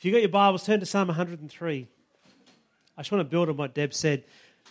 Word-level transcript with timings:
If 0.00 0.06
you've 0.06 0.14
got 0.14 0.22
your 0.22 0.30
Bibles, 0.30 0.64
turn 0.64 0.80
to 0.80 0.86
Psalm 0.86 1.08
103. 1.08 1.86
I 2.96 3.02
just 3.02 3.12
want 3.12 3.20
to 3.20 3.30
build 3.30 3.50
on 3.50 3.58
what 3.58 3.74
Deb 3.74 3.92
said. 3.92 4.24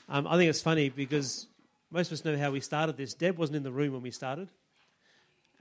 Um, 0.09 0.25
I 0.25 0.35
think 0.37 0.49
it's 0.49 0.59
funny 0.59 0.89
because 0.89 1.45
most 1.91 2.07
of 2.07 2.13
us 2.13 2.25
know 2.25 2.35
how 2.35 2.49
we 2.49 2.61
started 2.61 2.97
this. 2.97 3.13
Deb 3.13 3.37
wasn't 3.37 3.57
in 3.57 3.61
the 3.61 3.71
room 3.71 3.93
when 3.93 4.01
we 4.01 4.09
started, 4.09 4.49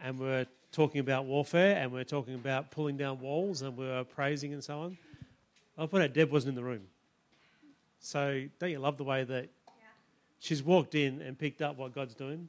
and 0.02 0.18
we're 0.18 0.46
talking 0.72 1.02
about 1.02 1.26
warfare, 1.26 1.76
and 1.76 1.92
we're 1.92 2.04
talking 2.04 2.34
about 2.34 2.70
pulling 2.70 2.96
down 2.96 3.20
walls, 3.20 3.60
and 3.60 3.76
we're 3.76 4.04
praising 4.04 4.54
and 4.54 4.64
so 4.64 4.78
on. 4.78 4.96
I'll 5.76 5.86
put 5.86 6.00
out 6.00 6.14
Deb 6.14 6.32
wasn't 6.32 6.48
in 6.48 6.54
the 6.54 6.66
room. 6.66 6.84
So 8.00 8.44
don't 8.58 8.70
you 8.70 8.78
love 8.78 8.96
the 8.96 9.04
way 9.04 9.24
that 9.24 9.50
she's 10.38 10.62
walked 10.62 10.94
in 10.94 11.20
and 11.20 11.38
picked 11.38 11.60
up 11.60 11.76
what 11.76 11.94
God's 11.94 12.14
doing? 12.14 12.48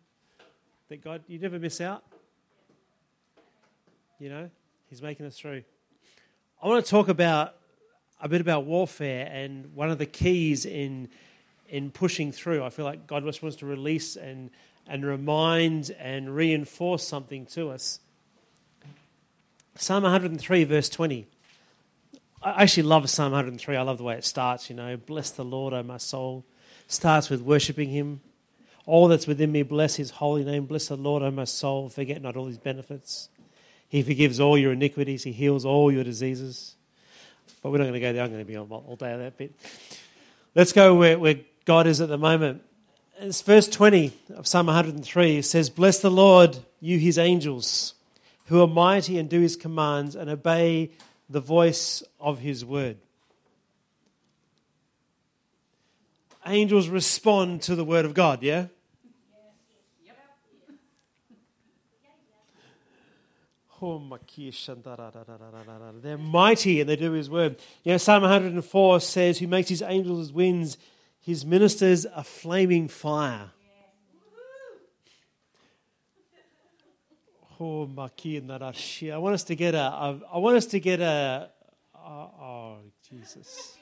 That 0.87 1.03
God, 1.03 1.21
you 1.27 1.37
never 1.37 1.59
miss 1.59 1.81
out. 1.81 2.01
You 4.19 4.29
know, 4.29 4.49
He's 4.89 5.01
making 5.01 5.25
us 5.25 5.37
through. 5.37 5.63
I 6.61 6.67
want 6.67 6.83
to 6.83 6.91
talk 6.91 7.07
about 7.07 7.55
a 8.19 8.27
bit 8.27 8.41
about 8.41 8.65
warfare 8.65 9.29
and 9.31 9.73
one 9.73 9.89
of 9.89 9.97
the 9.97 10.05
keys 10.05 10.65
in 10.65 11.07
in 11.69 11.89
pushing 11.89 12.33
through. 12.33 12.63
I 12.65 12.69
feel 12.69 12.83
like 12.83 13.07
God 13.07 13.23
just 13.23 13.41
wants 13.41 13.57
to 13.57 13.65
release 13.65 14.17
and 14.17 14.49
and 14.85 15.05
remind 15.05 15.91
and 15.91 16.35
reinforce 16.35 17.07
something 17.07 17.45
to 17.47 17.69
us. 17.69 18.01
Psalm 19.75 20.03
103, 20.03 20.65
verse 20.65 20.89
20. 20.89 21.27
I 22.41 22.63
actually 22.63 22.83
love 22.83 23.09
Psalm 23.09 23.31
103. 23.31 23.77
I 23.77 23.81
love 23.81 23.97
the 23.97 24.03
way 24.03 24.15
it 24.15 24.25
starts, 24.25 24.69
you 24.69 24.75
know. 24.75 24.97
Bless 24.97 25.31
the 25.31 25.45
Lord, 25.45 25.73
O 25.73 25.81
my 25.83 25.97
soul. 25.97 26.43
Starts 26.87 27.29
with 27.29 27.41
worshiping 27.41 27.89
Him. 27.89 28.19
All 28.85 29.07
that's 29.07 29.27
within 29.27 29.53
me, 29.53 29.63
bless 29.63 29.95
His 29.95 30.09
holy 30.09 30.43
name. 30.43 30.65
Bless 30.65 30.89
the 30.89 30.97
Lord, 30.97 31.23
O 31.23 31.31
my 31.31 31.45
soul. 31.45 31.87
Forget 31.87 32.21
not 32.21 32.35
all 32.35 32.47
His 32.47 32.57
benefits. 32.57 33.29
He 33.89 34.03
forgives 34.03 34.39
all 34.39 34.57
your 34.57 34.71
iniquities. 34.71 35.23
He 35.23 35.31
heals 35.31 35.65
all 35.65 35.91
your 35.91 36.03
diseases. 36.03 36.75
But 37.61 37.71
we're 37.71 37.79
not 37.79 37.85
going 37.85 37.93
to 37.95 37.99
go 37.99 38.13
there. 38.13 38.23
I'm 38.23 38.29
going 38.29 38.41
to 38.41 38.45
be 38.45 38.55
on 38.55 38.69
all 38.69 38.95
day 38.95 39.11
on 39.11 39.19
that 39.19 39.35
bit. 39.35 39.53
Let's 40.55 40.71
go 40.71 40.95
where, 40.95 41.19
where 41.19 41.35
God 41.65 41.87
is 41.87 41.99
at 41.99 42.07
the 42.07 42.17
moment. 42.17 42.63
It's 43.19 43.41
verse 43.41 43.67
20 43.67 44.13
of 44.35 44.47
Psalm 44.47 44.67
103. 44.67 45.37
It 45.37 45.43
says, 45.43 45.69
Bless 45.69 45.99
the 45.99 46.11
Lord, 46.11 46.57
you 46.79 46.99
his 46.99 47.17
angels, 47.17 47.95
who 48.45 48.61
are 48.61 48.67
mighty 48.67 49.17
and 49.17 49.27
do 49.27 49.41
his 49.41 49.55
commands 49.55 50.15
and 50.15 50.29
obey 50.29 50.91
the 51.29 51.41
voice 51.41 52.01
of 52.19 52.39
his 52.39 52.63
word. 52.63 52.97
Angels 56.45 56.87
respond 56.87 57.61
to 57.63 57.75
the 57.75 57.83
word 57.83 58.05
of 58.05 58.13
God, 58.13 58.41
yeah? 58.41 58.67
They're 66.01 66.17
mighty 66.17 66.81
and 66.81 66.89
they 66.89 66.95
do 66.95 67.11
his 67.11 67.29
word. 67.29 67.57
You 67.83 67.93
know, 67.93 67.97
Psalm 67.97 68.23
104 68.23 68.99
says, 68.99 69.39
Who 69.39 69.47
makes 69.47 69.69
his 69.69 69.81
angels 69.81 70.27
as 70.27 70.33
winds, 70.33 70.77
his 71.19 71.45
ministers 71.45 72.05
a 72.05 72.23
flaming 72.23 72.87
fire. 72.87 73.51
I 79.11 79.17
want 79.17 79.33
us 79.33 79.43
to 79.43 79.55
get 79.55 79.75
a. 79.75 80.19
I 80.31 80.37
want 80.37 80.55
us 80.55 80.65
to 80.67 80.79
get 80.79 81.01
a. 81.01 81.49
Oh, 81.93 82.31
oh 82.41 82.77
Jesus. 83.09 83.77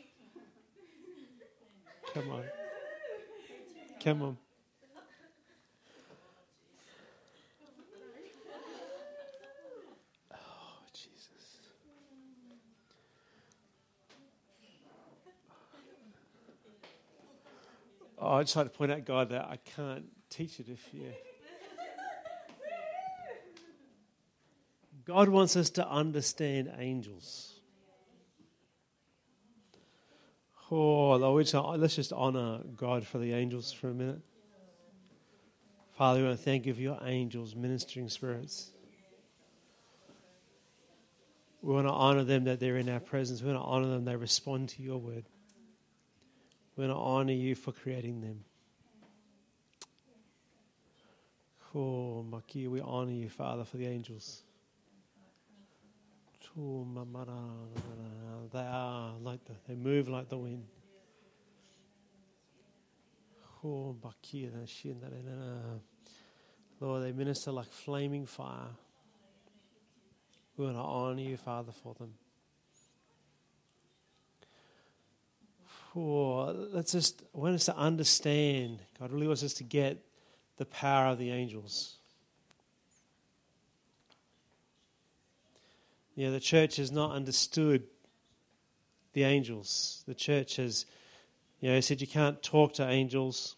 Come 2.13 2.31
on. 2.31 2.43
Come 4.03 4.21
on. 4.23 4.37
I 18.37 18.43
just 18.43 18.55
like 18.55 18.71
to 18.71 18.77
point 18.77 18.91
out, 18.91 19.05
God, 19.05 19.29
that 19.29 19.45
I 19.45 19.57
can't 19.75 20.05
teach 20.29 20.59
it 20.59 20.67
if 20.69 20.93
you. 20.93 21.11
God 25.05 25.29
wants 25.29 25.55
us 25.55 25.69
to 25.71 25.87
understand 25.87 26.71
angels. 26.77 27.53
Oh, 30.69 31.11
let's 31.15 31.95
just 31.95 32.11
honor 32.11 32.59
God 32.75 33.07
for 33.07 33.17
the 33.17 33.33
angels 33.33 33.71
for 33.71 33.89
a 33.89 33.93
minute. 33.93 34.19
Father, 35.97 36.19
we 36.19 36.25
want 36.27 36.37
to 36.37 36.43
thank 36.43 36.65
you 36.65 36.73
for 36.73 36.81
your 36.81 36.99
angels, 37.03 37.55
ministering 37.55 38.09
spirits. 38.09 38.69
We 41.61 41.73
want 41.73 41.87
to 41.87 41.93
honor 41.93 42.23
them 42.23 42.43
that 42.43 42.59
they're 42.59 42.77
in 42.77 42.89
our 42.89 42.99
presence. 42.99 43.41
We 43.41 43.51
want 43.51 43.63
to 43.63 43.67
honor 43.67 43.87
them, 43.87 44.05
they 44.05 44.15
respond 44.15 44.69
to 44.69 44.83
your 44.83 44.97
word. 44.97 45.23
We 46.77 46.85
want 46.85 46.95
to 46.95 47.01
honor 47.01 47.33
you 47.33 47.55
for 47.55 47.71
creating 47.71 48.21
them. 48.21 48.43
Oh, 51.73 52.23
Maki, 52.29 52.69
we 52.69 52.81
honor 52.81 53.11
you, 53.11 53.29
Father, 53.29 53.65
for 53.65 53.77
the 53.77 53.87
angels. 53.87 54.43
Oh, 56.59 56.87
they 58.53 58.59
are 58.59 59.13
like 59.21 59.43
the, 59.45 59.53
they 59.67 59.75
move 59.75 60.07
like 60.07 60.29
the 60.29 60.37
wind. 60.37 60.65
Oh, 63.63 63.95
Lord, 66.79 67.03
they 67.03 67.11
minister 67.11 67.51
like 67.51 67.71
flaming 67.71 68.27
fire. 68.27 68.69
We 70.55 70.65
want 70.65 70.77
to 70.77 70.81
honor 70.81 71.21
you, 71.21 71.37
Father, 71.37 71.71
for 71.71 71.95
them. 71.95 72.13
Oh, 75.99 76.53
let's 76.73 76.91
just 76.91 77.23
I 77.33 77.39
want 77.39 77.55
us 77.55 77.65
to 77.65 77.75
understand. 77.75 78.81
God 78.99 79.11
really 79.11 79.25
wants 79.25 79.41
us 79.41 79.55
to 79.55 79.63
get 79.63 79.97
the 80.57 80.65
power 80.65 81.07
of 81.07 81.17
the 81.17 81.31
angels. 81.31 81.95
Yeah, 86.15 86.29
the 86.29 86.39
church 86.39 86.75
has 86.75 86.91
not 86.91 87.13
understood 87.13 87.83
the 89.13 89.23
angels. 89.23 90.03
The 90.07 90.13
church 90.13 90.57
has, 90.57 90.85
you 91.61 91.71
know, 91.71 91.79
said 91.79 91.99
you 91.99 92.05
can't 92.05 92.43
talk 92.43 92.73
to 92.73 92.87
angels. 92.87 93.55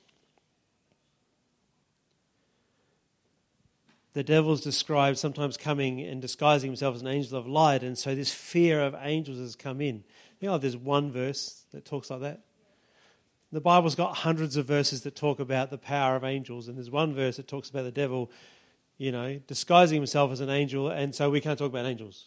The 4.14 4.24
devil's 4.24 4.62
described 4.62 5.18
sometimes 5.18 5.58
coming 5.58 6.00
and 6.00 6.22
disguising 6.22 6.70
himself 6.70 6.96
as 6.96 7.02
an 7.02 7.08
angel 7.08 7.38
of 7.38 7.48
light, 7.48 7.84
and 7.84 7.98
so 7.98 8.16
this 8.16 8.34
fear 8.34 8.82
of 8.82 8.96
angels 8.98 9.40
has 9.40 9.58
come 9.58 9.82
in. 9.82 10.06
You 10.40 10.48
know, 10.48 10.58
there's 10.58 10.78
one 10.78 11.12
verse 11.12 11.66
that 11.74 11.86
talks 11.86 12.10
like 12.10 12.22
that. 12.22 12.42
The 13.52 13.60
Bible's 13.60 13.96
got 13.96 14.16
hundreds 14.18 14.56
of 14.58 14.66
verses 14.66 15.02
that 15.02 15.16
talk 15.16 15.40
about 15.40 15.70
the 15.70 15.78
power 15.78 16.16
of 16.16 16.24
angels, 16.24 16.68
and 16.68 16.78
there's 16.78 16.92
one 16.92 17.14
verse 17.14 17.38
that 17.38 17.48
talks 17.48 17.70
about 17.70 17.84
the 17.84 17.92
devil, 17.92 18.32
you 18.98 19.12
know, 19.12 19.40
disguising 19.48 19.98
himself 19.98 20.32
as 20.32 20.40
an 20.40 20.50
angel, 20.50 20.90
and 20.90 21.14
so 21.16 21.30
we 21.30 21.42
can't 21.42 21.58
talk 21.58 21.70
about 21.70 21.86
angels. 21.86 22.26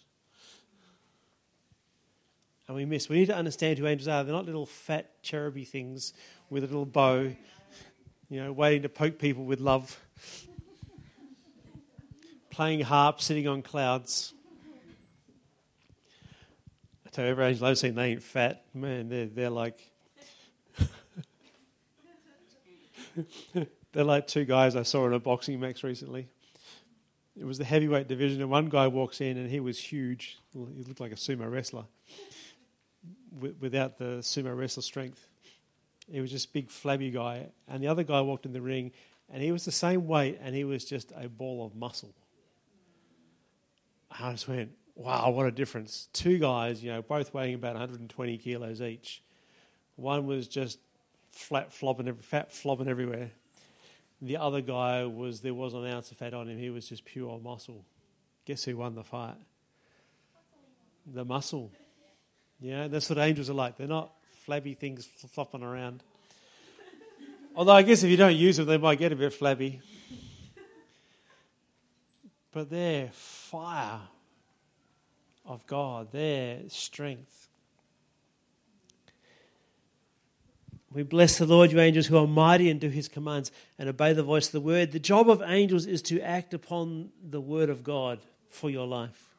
And 2.67 2.77
we 2.77 2.85
miss. 2.85 3.09
We 3.09 3.19
need 3.19 3.27
to 3.27 3.37
understand 3.37 3.79
who 3.79 3.87
angels 3.87 4.09
are. 4.09 4.25
They're 4.25 4.35
not 4.35 4.47
little 4.47 4.67
fat 4.67 5.23
cheruby 5.23 5.67
things 5.67 6.13
with 6.51 6.65
a 6.65 6.67
little 6.67 6.87
bow, 6.87 7.33
you 8.29 8.43
know, 8.43 8.53
waiting 8.53 8.83
to 8.83 8.89
poke 8.89 9.19
people 9.19 9.45
with 9.45 9.61
love, 9.61 9.99
playing 12.51 12.81
harp, 12.81 13.21
sitting 13.21 13.47
on 13.47 13.63
clouds 13.63 14.35
tell 17.13 17.25
every 17.27 17.45
angel 17.45 17.67
I've 17.67 17.79
seen, 17.79 17.95
they 17.95 18.13
ain't 18.13 18.23
fat. 18.23 18.65
Man, 18.75 19.09
they're, 19.09 19.27
they're 19.27 19.51
like. 19.51 19.79
they're 23.93 24.05
like 24.05 24.27
two 24.27 24.45
guys 24.45 24.75
I 24.75 24.83
saw 24.83 25.07
in 25.07 25.13
a 25.13 25.19
boxing 25.19 25.61
match 25.61 25.85
recently. 25.85 26.29
It 27.39 27.45
was 27.45 27.59
the 27.59 27.65
heavyweight 27.65 28.09
division, 28.09 28.41
and 28.41 28.51
one 28.51 28.67
guy 28.67 28.89
walks 28.89 29.21
in 29.21 29.37
and 29.37 29.49
he 29.49 29.61
was 29.61 29.79
huge. 29.79 30.39
He 30.53 30.85
looked 30.85 31.01
like 31.01 31.13
a 31.13 31.17
sumo 31.17 31.51
wrestler 31.51 31.85
without 33.61 33.99
the 33.99 34.19
sumo 34.21 34.57
wrestler 34.57 34.83
strength. 34.83 35.27
He 36.11 36.21
was 36.21 36.31
just 36.31 36.53
big, 36.53 36.71
flabby 36.71 37.11
guy. 37.11 37.47
And 37.69 37.83
the 37.83 37.89
other 37.89 38.03
guy 38.03 38.21
walked 38.21 38.45
in 38.45 38.53
the 38.53 38.61
ring 38.61 38.93
and 39.33 39.43
he 39.43 39.53
was 39.53 39.65
the 39.65 39.73
same 39.73 40.07
weight 40.07 40.39
and 40.43 40.55
he 40.55 40.65
was 40.65 40.85
just 40.85 41.13
a 41.17 41.29
ball 41.29 41.65
of 41.65 41.75
muscle. 41.75 42.15
I 44.11 44.33
just 44.33 44.47
went, 44.47 44.73
wow, 44.95 45.31
what 45.31 45.47
a 45.47 45.51
difference. 45.51 46.09
Two 46.13 46.39
guys, 46.39 46.83
you 46.83 46.93
know, 46.93 47.03
both 47.03 47.33
weighing 47.35 47.55
about 47.55 47.75
120 47.75 48.39
kilos 48.39 48.81
each. 48.81 49.23
One 49.97 50.27
was 50.27 50.49
just 50.49 50.79
flat 51.31 51.73
flopping, 51.73 52.13
fat 52.17 52.53
flopping 52.53 52.89
everywhere. 52.89 53.31
The 54.21 54.37
other 54.37 54.61
guy 54.61 55.05
was, 55.05 55.41
there 55.41 55.55
wasn't 55.55 55.85
an 55.87 55.93
ounce 55.93 56.11
of 56.11 56.17
fat 56.19 56.35
on 56.35 56.49
him. 56.49 56.59
He 56.59 56.71
was 56.71 56.89
just 56.89 57.05
pure 57.05 57.41
muscle. 57.43 57.85
Guess 58.45 58.65
who 58.65 58.77
won 58.77 58.95
the 58.95 59.03
fight? 59.03 59.37
The 61.13 61.25
muscle. 61.25 61.73
Yeah, 62.61 62.87
that's 62.87 63.09
what 63.09 63.19
angels 63.19 63.51
are 63.51 63.55
like. 63.55 63.77
They're 63.77 63.89
not 63.89 64.13
flabby 64.45 64.75
things 64.75 65.07
flopping 65.33 65.63
around. 65.63 66.03
Although 67.55 67.73
I 67.73 67.83
guess 67.83 68.03
if 68.03 68.11
you 68.11 68.17
don't 68.17 68.37
use 68.37 68.57
them, 68.57 68.67
they 68.67 68.79
might 68.79 68.99
get 68.99 69.13
a 69.13 69.17
bit 69.17 69.33
flabby. 69.33 69.81
But 72.53 72.71
they're 72.71 73.11
fire 73.13 74.01
of 75.45 75.67
God, 75.67 76.13
their 76.13 76.61
strength. 76.69 77.49
We 80.93 81.03
bless 81.03 81.39
the 81.39 81.47
Lord, 81.47 81.73
you 81.73 81.81
angels 81.81 82.07
who 82.07 82.19
are 82.19 82.27
mighty 82.27 82.69
and 82.69 82.79
do 82.79 82.89
his 82.89 83.09
commands 83.09 83.51
and 83.79 83.89
obey 83.89 84.13
the 84.13 84.23
voice 84.23 84.47
of 84.47 84.53
the 84.53 84.61
word. 84.61 84.93
The 84.93 84.99
job 84.99 85.31
of 85.31 85.43
angels 85.43 85.87
is 85.87 86.03
to 86.03 86.21
act 86.21 86.53
upon 86.53 87.11
the 87.23 87.41
word 87.41 87.71
of 87.71 87.83
God 87.83 88.21
for 88.51 88.69
your 88.69 88.87
life. 88.87 89.33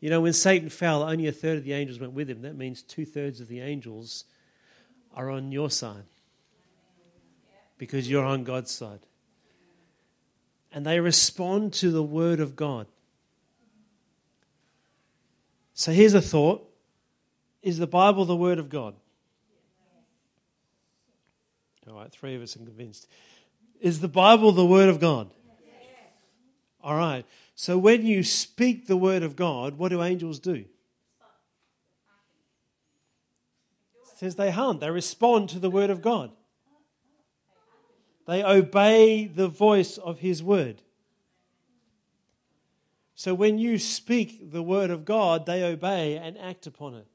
You 0.00 0.10
know, 0.10 0.20
when 0.20 0.32
Satan 0.32 0.68
fell, 0.68 1.04
only 1.04 1.28
a 1.28 1.32
third 1.32 1.58
of 1.58 1.64
the 1.64 1.74
angels 1.74 2.00
went 2.00 2.12
with 2.12 2.28
him. 2.28 2.42
That 2.42 2.56
means 2.56 2.82
two 2.82 3.06
thirds 3.06 3.40
of 3.40 3.46
the 3.46 3.60
angels 3.60 4.24
are 5.14 5.30
on 5.30 5.52
your 5.52 5.70
side 5.70 6.04
because 7.78 8.10
you're 8.10 8.24
on 8.24 8.42
God's 8.42 8.72
side. 8.72 9.00
And 10.72 10.84
they 10.84 10.98
respond 10.98 11.72
to 11.74 11.92
the 11.92 12.02
word 12.02 12.40
of 12.40 12.56
God. 12.56 12.88
So 15.74 15.92
here's 15.92 16.14
a 16.14 16.20
thought 16.20 16.68
Is 17.62 17.78
the 17.78 17.86
Bible 17.86 18.24
the 18.24 18.36
word 18.36 18.58
of 18.58 18.68
God? 18.68 18.94
All 21.88 21.94
right, 21.94 22.10
three 22.10 22.34
of 22.34 22.42
us 22.42 22.56
are 22.56 22.60
convinced. 22.60 23.06
Is 23.80 24.00
the 24.00 24.08
Bible 24.08 24.52
the 24.52 24.64
Word 24.64 24.88
of 24.88 25.00
God? 25.00 25.28
Yes. 25.66 25.74
All 26.80 26.94
right. 26.94 27.26
So 27.56 27.76
when 27.76 28.06
you 28.06 28.22
speak 28.22 28.86
the 28.86 28.96
Word 28.96 29.22
of 29.24 29.34
God, 29.34 29.76
what 29.76 29.88
do 29.88 30.02
angels 30.02 30.38
do? 30.38 30.52
It 30.54 30.68
says 34.16 34.36
they 34.36 34.52
hunt, 34.52 34.80
they 34.80 34.90
respond 34.90 35.48
to 35.50 35.58
the 35.58 35.70
Word 35.70 35.90
of 35.90 36.00
God. 36.00 36.30
They 38.28 38.44
obey 38.44 39.26
the 39.26 39.48
voice 39.48 39.98
of 39.98 40.20
His 40.20 40.42
Word. 40.42 40.80
So 43.22 43.34
when 43.34 43.56
you 43.56 43.78
speak 43.78 44.50
the 44.50 44.64
Word 44.64 44.90
of 44.90 45.04
God, 45.04 45.46
they 45.46 45.62
obey 45.62 46.16
and 46.16 46.36
act 46.36 46.66
upon 46.66 46.96
it. 46.96 47.06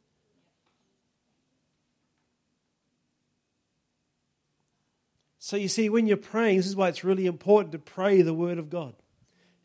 So 5.38 5.58
you 5.58 5.68
see, 5.68 5.90
when 5.90 6.08
you're 6.08 6.16
praying, 6.16 6.56
this 6.56 6.66
is 6.66 6.78
why 6.78 6.88
it's 6.88 7.04
really 7.04 7.26
important 7.26 7.74
to 7.74 7.80
pray 7.80 8.22
the 8.22 8.34
Word 8.34 8.58
of 8.58 8.70
God 8.70 8.94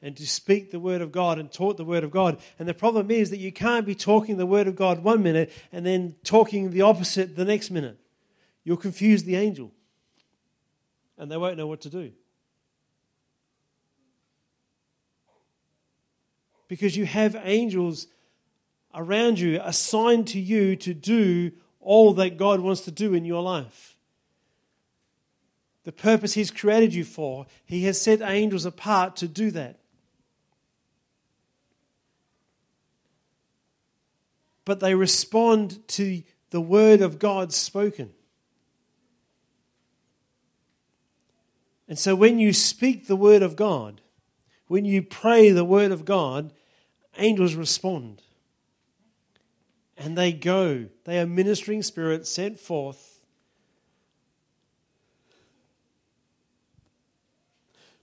and 0.02 0.16
to 0.16 0.26
speak 0.26 0.72
the 0.72 0.80
Word 0.80 1.00
of 1.00 1.12
God 1.12 1.38
and 1.38 1.48
talk 1.48 1.76
the 1.76 1.84
Word 1.84 2.02
of 2.02 2.10
God. 2.10 2.40
And 2.58 2.66
the 2.68 2.74
problem 2.74 3.12
is 3.12 3.30
that 3.30 3.38
you 3.38 3.52
can't 3.52 3.86
be 3.86 3.94
talking 3.94 4.36
the 4.36 4.44
Word 4.44 4.66
of 4.66 4.74
God 4.74 5.04
one 5.04 5.22
minute 5.22 5.52
and 5.70 5.86
then 5.86 6.16
talking 6.24 6.72
the 6.72 6.82
opposite 6.82 7.36
the 7.36 7.44
next 7.44 7.70
minute. 7.70 8.00
You'll 8.64 8.78
confuse 8.78 9.22
the 9.22 9.36
angel 9.36 9.70
and 11.16 11.30
they 11.30 11.36
won't 11.36 11.56
know 11.56 11.68
what 11.68 11.82
to 11.82 11.88
do. 11.88 12.10
Because 16.72 16.96
you 16.96 17.04
have 17.04 17.36
angels 17.44 18.06
around 18.94 19.38
you 19.38 19.60
assigned 19.62 20.26
to 20.28 20.40
you 20.40 20.74
to 20.76 20.94
do 20.94 21.52
all 21.80 22.14
that 22.14 22.38
God 22.38 22.60
wants 22.60 22.80
to 22.86 22.90
do 22.90 23.12
in 23.12 23.26
your 23.26 23.42
life 23.42 23.98
the 25.84 25.92
purpose 25.92 26.32
He's 26.32 26.50
created 26.50 26.94
you 26.94 27.04
for. 27.04 27.44
He 27.66 27.84
has 27.84 28.00
set 28.00 28.22
angels 28.22 28.64
apart 28.64 29.16
to 29.16 29.28
do 29.28 29.50
that. 29.50 29.80
But 34.64 34.80
they 34.80 34.94
respond 34.94 35.86
to 35.88 36.22
the 36.52 36.60
word 36.62 37.02
of 37.02 37.18
God 37.18 37.52
spoken. 37.52 38.14
And 41.86 41.98
so 41.98 42.14
when 42.14 42.38
you 42.38 42.54
speak 42.54 43.08
the 43.08 43.16
word 43.16 43.42
of 43.42 43.56
God, 43.56 44.00
when 44.68 44.86
you 44.86 45.02
pray 45.02 45.50
the 45.50 45.66
word 45.66 45.92
of 45.92 46.06
God, 46.06 46.50
angels 47.18 47.54
respond. 47.54 48.22
And 49.96 50.16
they 50.16 50.32
go. 50.32 50.86
They 51.04 51.20
are 51.20 51.26
ministering 51.26 51.82
spirits 51.82 52.30
sent 52.30 52.58
forth 52.58 53.20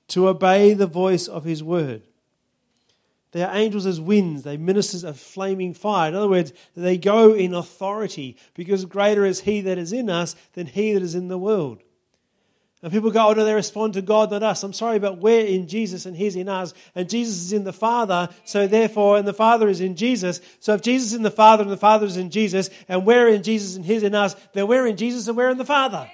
to 0.10 0.28
obey 0.28 0.74
the 0.74 0.88
voice 0.88 1.28
of 1.28 1.44
his 1.44 1.64
word. 1.64 2.02
They 3.32 3.44
are 3.44 3.56
angels 3.56 3.86
as 3.86 4.02
winds, 4.02 4.42
they 4.42 4.58
ministers 4.58 5.04
of 5.04 5.20
flaming 5.20 5.76
fire. 5.76 6.10
In 6.10 6.16
other 6.16 6.28
words, 6.28 6.52
they 6.76 6.98
go 6.98 7.34
in 7.34 7.54
authority 7.54 8.38
because 8.56 8.86
greater 8.86 9.24
is 9.24 9.42
he 9.42 9.62
that 9.62 9.78
is 9.78 9.94
in 9.94 10.10
us 10.10 10.36
than 10.54 10.66
he 10.66 10.94
that 10.94 11.04
is 11.04 11.14
in 11.14 11.28
the 11.28 11.38
world. 11.38 11.84
And 12.82 12.94
people 12.94 13.12
go, 13.12 13.28
oh, 13.28 13.34
no, 13.34 13.44
they 13.44 13.54
respond 13.54 13.94
to 13.96 14.02
God, 14.02 14.32
not 14.32 14.42
us. 14.42 14.64
I'm 14.64 14.72
sorry, 14.72 15.00
but 15.00 15.18
we're 15.18 15.46
in 15.46 15.68
Jesus 15.68 16.06
and 16.06 16.16
He's 16.16 16.38
in 16.38 16.48
us. 16.48 16.74
And 16.96 17.10
Jesus 17.10 17.36
is 17.42 17.54
in 17.54 17.66
the 17.66 17.74
Father, 17.74 18.30
so 18.46 18.68
therefore, 18.68 19.18
and 19.18 19.28
the 19.28 19.34
Father 19.34 19.68
is 19.68 19.82
in 19.82 19.98
Jesus. 19.98 20.40
So 20.62 20.74
if 20.76 20.82
Jesus 20.82 21.10
is 21.10 21.14
in 21.16 21.24
the 21.24 21.32
Father 21.32 21.64
and 21.64 21.72
the 21.72 21.78
Father 21.78 22.06
is 22.06 22.16
in 22.16 22.30
Jesus, 22.30 22.70
and 22.88 23.06
we're 23.06 23.28
in 23.28 23.44
Jesus 23.44 23.76
and 23.76 23.86
He's 23.86 24.04
in 24.04 24.16
us, 24.16 24.34
then 24.54 24.68
we're 24.68 24.88
in 24.88 24.96
Jesus 24.96 25.28
and 25.28 25.36
we're 25.36 25.50
in 25.50 25.58
the 25.58 25.66
Father. 25.66 26.10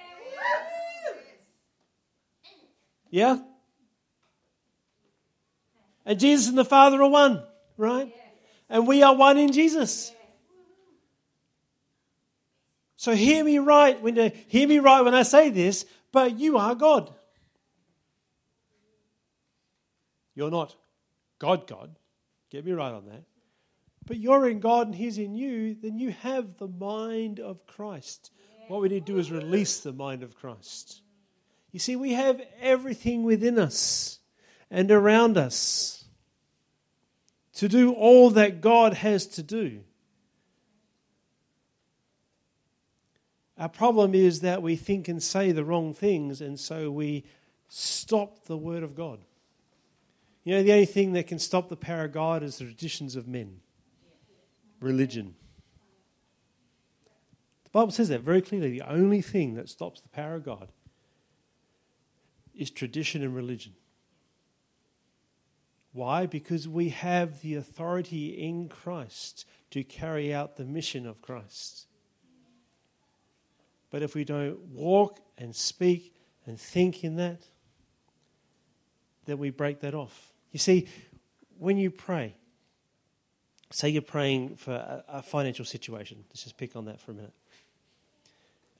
Yeah? 3.10 3.38
And 6.04 6.18
Jesus 6.18 6.48
and 6.48 6.58
the 6.58 6.64
Father 6.64 7.00
are 7.00 7.08
one, 7.08 7.42
right? 7.76 8.12
And 8.68 8.88
we 8.88 9.04
are 9.04 9.14
one 9.14 9.38
in 9.38 9.52
Jesus. 9.52 10.12
So 12.96 13.14
hear 13.14 13.44
me 13.44 13.58
right 13.58 14.00
when 14.02 14.32
hear 14.48 14.66
me 14.66 14.80
right 14.80 15.02
when 15.02 15.14
I 15.14 15.22
say 15.22 15.50
this, 15.50 15.84
but 16.16 16.38
you 16.38 16.56
are 16.56 16.74
God. 16.74 17.12
You're 20.34 20.50
not 20.50 20.74
God 21.38 21.66
God. 21.66 21.94
Get 22.48 22.64
me 22.64 22.72
right 22.72 22.94
on 22.94 23.04
that. 23.04 23.24
But 24.06 24.16
you're 24.16 24.48
in 24.48 24.60
God 24.60 24.86
and 24.86 24.94
He's 24.94 25.18
in 25.18 25.34
you, 25.34 25.74
then 25.74 25.98
you 25.98 26.12
have 26.12 26.56
the 26.56 26.68
mind 26.68 27.38
of 27.38 27.66
Christ. 27.66 28.30
What 28.68 28.80
we 28.80 28.88
need 28.88 29.04
to 29.04 29.12
do 29.12 29.18
is 29.18 29.30
release 29.30 29.80
the 29.80 29.92
mind 29.92 30.22
of 30.22 30.34
Christ. 30.34 31.02
You 31.70 31.80
see, 31.80 31.96
we 31.96 32.14
have 32.14 32.40
everything 32.62 33.22
within 33.22 33.58
us 33.58 34.20
and 34.70 34.90
around 34.90 35.36
us 35.36 36.06
to 37.56 37.68
do 37.68 37.92
all 37.92 38.30
that 38.30 38.62
God 38.62 38.94
has 38.94 39.26
to 39.26 39.42
do. 39.42 39.80
Our 43.58 43.68
problem 43.68 44.14
is 44.14 44.40
that 44.40 44.62
we 44.62 44.76
think 44.76 45.08
and 45.08 45.22
say 45.22 45.52
the 45.52 45.64
wrong 45.64 45.94
things, 45.94 46.40
and 46.40 46.60
so 46.60 46.90
we 46.90 47.24
stop 47.68 48.44
the 48.44 48.56
Word 48.56 48.82
of 48.82 48.94
God. 48.94 49.20
You 50.44 50.54
know, 50.54 50.62
the 50.62 50.72
only 50.72 50.86
thing 50.86 51.12
that 51.14 51.26
can 51.26 51.38
stop 51.38 51.68
the 51.68 51.76
power 51.76 52.04
of 52.04 52.12
God 52.12 52.42
is 52.42 52.58
the 52.58 52.64
traditions 52.64 53.16
of 53.16 53.26
men, 53.26 53.60
religion. 54.80 55.34
The 57.64 57.70
Bible 57.70 57.90
says 57.90 58.10
that 58.10 58.20
very 58.20 58.42
clearly. 58.42 58.70
The 58.70 58.88
only 58.88 59.22
thing 59.22 59.54
that 59.54 59.68
stops 59.68 60.00
the 60.00 60.08
power 60.08 60.36
of 60.36 60.44
God 60.44 60.68
is 62.54 62.70
tradition 62.70 63.22
and 63.22 63.34
religion. 63.34 63.72
Why? 65.92 66.26
Because 66.26 66.68
we 66.68 66.90
have 66.90 67.40
the 67.40 67.54
authority 67.54 68.28
in 68.28 68.68
Christ 68.68 69.46
to 69.70 69.82
carry 69.82 70.32
out 70.32 70.56
the 70.56 70.64
mission 70.64 71.06
of 71.06 71.22
Christ. 71.22 71.86
But 73.96 74.02
if 74.02 74.14
we 74.14 74.24
don't 74.24 74.58
walk 74.74 75.20
and 75.38 75.56
speak 75.56 76.14
and 76.44 76.60
think 76.60 77.02
in 77.02 77.16
that, 77.16 77.40
then 79.24 79.38
we 79.38 79.48
break 79.48 79.80
that 79.80 79.94
off. 79.94 80.34
You 80.52 80.58
see, 80.58 80.86
when 81.58 81.78
you 81.78 81.90
pray, 81.90 82.34
say 83.72 83.88
you're 83.88 84.02
praying 84.02 84.56
for 84.56 85.02
a, 85.08 85.22
financial 85.22 85.64
situation, 85.64 86.22
let's 86.28 86.42
just 86.42 86.58
pick 86.58 86.76
on 86.76 86.84
that 86.84 87.00
for 87.00 87.12
a 87.12 87.14
minute 87.14 87.32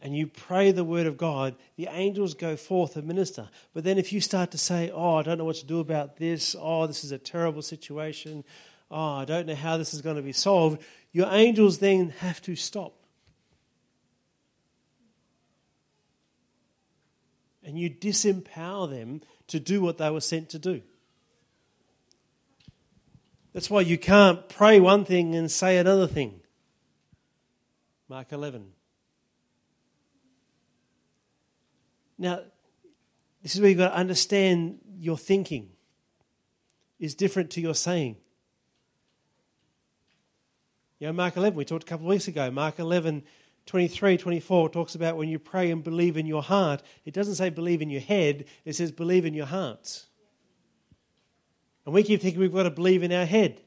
and 0.02 0.14
you 0.14 0.26
pray 0.26 0.70
the 0.70 0.85
word 0.85 1.06
of 1.06 1.16
God, 1.16 1.54
the 1.76 1.88
angels 1.90 2.35
go 2.35 2.54
forth 2.54 2.94
and 2.94 3.08
minister. 3.08 3.49
But 3.73 3.85
then 3.85 3.96
if 3.96 4.12
you 4.12 4.20
start 4.20 4.50
to 4.50 4.58
say, 4.58 4.90
Oh, 4.90 5.14
I 5.14 5.23
don't 5.23 5.38
know 5.38 5.46
what 5.46 5.56
to 5.56 5.66
do 5.66 5.80
about 5.80 6.18
this, 6.18 6.54
oh, 6.61 6.87
this 6.87 7.04
is 7.04 7.11
a 7.12 7.16
terrible 7.16 7.62
situation, 7.62 8.44
oh, 8.90 9.14
I 9.14 9.25
don't 9.25 9.46
know 9.46 9.54
how 9.54 9.78
this 9.78 9.94
is 9.94 10.02
going 10.02 10.16
to 10.16 10.23
be 10.23 10.32
solved, 10.32 10.82
your 11.11 11.28
angels 11.32 11.78
then 11.78 12.11
have 12.18 12.42
to 12.42 12.54
stop. 12.54 12.92
And 17.66 17.76
you 17.76 17.90
disempower 17.90 18.88
them 18.88 19.20
to 19.49 19.61
do 19.61 19.82
what 19.82 19.99
they 19.99 20.08
were 20.08 20.20
sent 20.20 20.49
to 20.50 20.58
do. 20.58 20.82
That's 23.52 23.68
why 23.68 23.80
you 23.80 23.99
can't 23.99 24.49
pray 24.49 24.78
one 24.78 25.04
thing 25.04 25.35
and 25.35 25.50
say 25.50 25.76
another 25.76 26.06
thing. 26.06 26.40
Mark 28.08 28.30
11. 28.30 28.68
Now, 32.18 32.40
this 33.42 33.54
is 33.54 33.61
where 33.61 33.70
you've 33.70 33.78
got 33.78 33.88
to 33.88 33.96
understand 33.96 34.78
your 34.99 35.18
thinking 35.18 35.70
is 36.99 37.14
different 37.14 37.50
to 37.50 37.61
your 37.61 37.75
saying. 37.75 38.16
You 40.99 41.08
know, 41.08 41.12
Mark 41.12 41.37
11, 41.37 41.56
we 41.56 41.64
talked 41.64 41.82
a 41.82 41.87
couple 41.87 42.06
of 42.06 42.11
weeks 42.11 42.28
ago. 42.28 42.50
Mark 42.50 42.78
11, 42.78 43.23
23, 43.66 44.16
24 44.16 44.68
talks 44.70 44.94
about 44.94 45.16
when 45.16 45.28
you 45.28 45.38
pray 45.38 45.70
and 45.70 45.82
believe 45.82 46.16
in 46.16 46.25
your 46.25 46.42
heart. 46.42 46.82
It 47.04 47.12
doesn't 47.12 47.35
say 47.35 47.50
believe 47.50 47.82
in 47.82 47.90
your 47.90 48.00
head, 48.00 48.44
it 48.64 48.75
says 48.75 48.92
believe 48.92 49.25
in 49.25 49.35
your 49.35 49.46
heart. 49.46 50.04
And 51.85 51.94
we 51.94 52.02
keep 52.02 52.23
thinking 52.23 52.40
we've 52.40 52.52
got 52.52 52.64
to 52.64 52.70
believe 52.70 53.02
in 53.02 53.12
our 53.12 53.26
head. 53.26 53.61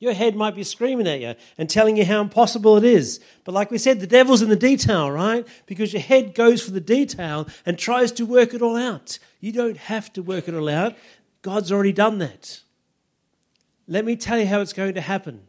Your 0.00 0.12
head 0.12 0.36
might 0.36 0.54
be 0.54 0.64
screaming 0.64 1.06
at 1.06 1.20
you 1.20 1.34
and 1.56 1.70
telling 1.70 1.96
you 1.96 2.04
how 2.04 2.20
impossible 2.20 2.76
it 2.76 2.84
is. 2.84 3.20
But 3.44 3.52
like 3.52 3.70
we 3.70 3.78
said, 3.78 4.00
the 4.00 4.06
devil's 4.06 4.42
in 4.42 4.48
the 4.48 4.56
detail, 4.56 5.10
right? 5.10 5.46
Because 5.66 5.92
your 5.92 6.02
head 6.02 6.34
goes 6.34 6.62
for 6.62 6.72
the 6.72 6.80
detail 6.80 7.48
and 7.64 7.78
tries 7.78 8.12
to 8.12 8.26
work 8.26 8.52
it 8.54 8.60
all 8.60 8.76
out. 8.76 9.18
You 9.40 9.52
don't 9.52 9.76
have 9.76 10.12
to 10.14 10.22
work 10.22 10.46
it 10.48 10.54
all 10.54 10.68
out. 10.68 10.94
God's 11.42 11.72
already 11.72 11.92
done 11.92 12.18
that. 12.18 12.60
Let 13.86 14.04
me 14.04 14.16
tell 14.16 14.38
you 14.38 14.46
how 14.46 14.60
it's 14.60 14.72
going 14.72 14.94
to 14.94 15.00
happen. 15.00 15.42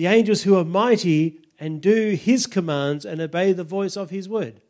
The 0.00 0.06
angels 0.06 0.44
who 0.44 0.56
are 0.56 0.64
mighty 0.64 1.42
and 1.58 1.78
do 1.82 2.12
his 2.12 2.46
commands 2.46 3.04
and 3.04 3.20
obey 3.20 3.52
the 3.52 3.64
voice 3.64 3.98
of 3.98 4.08
his 4.08 4.30
word. 4.30 4.62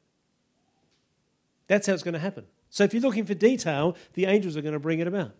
That's 1.68 1.86
how 1.86 1.92
it's 1.92 2.02
going 2.02 2.14
to 2.14 2.18
happen. 2.18 2.46
So 2.68 2.82
if 2.82 2.92
you're 2.92 3.00
looking 3.00 3.26
for 3.26 3.34
detail, 3.34 3.96
the 4.14 4.26
angels 4.26 4.56
are 4.56 4.60
going 4.60 4.72
to 4.72 4.80
bring 4.80 4.98
it 4.98 5.06
about. 5.06 5.30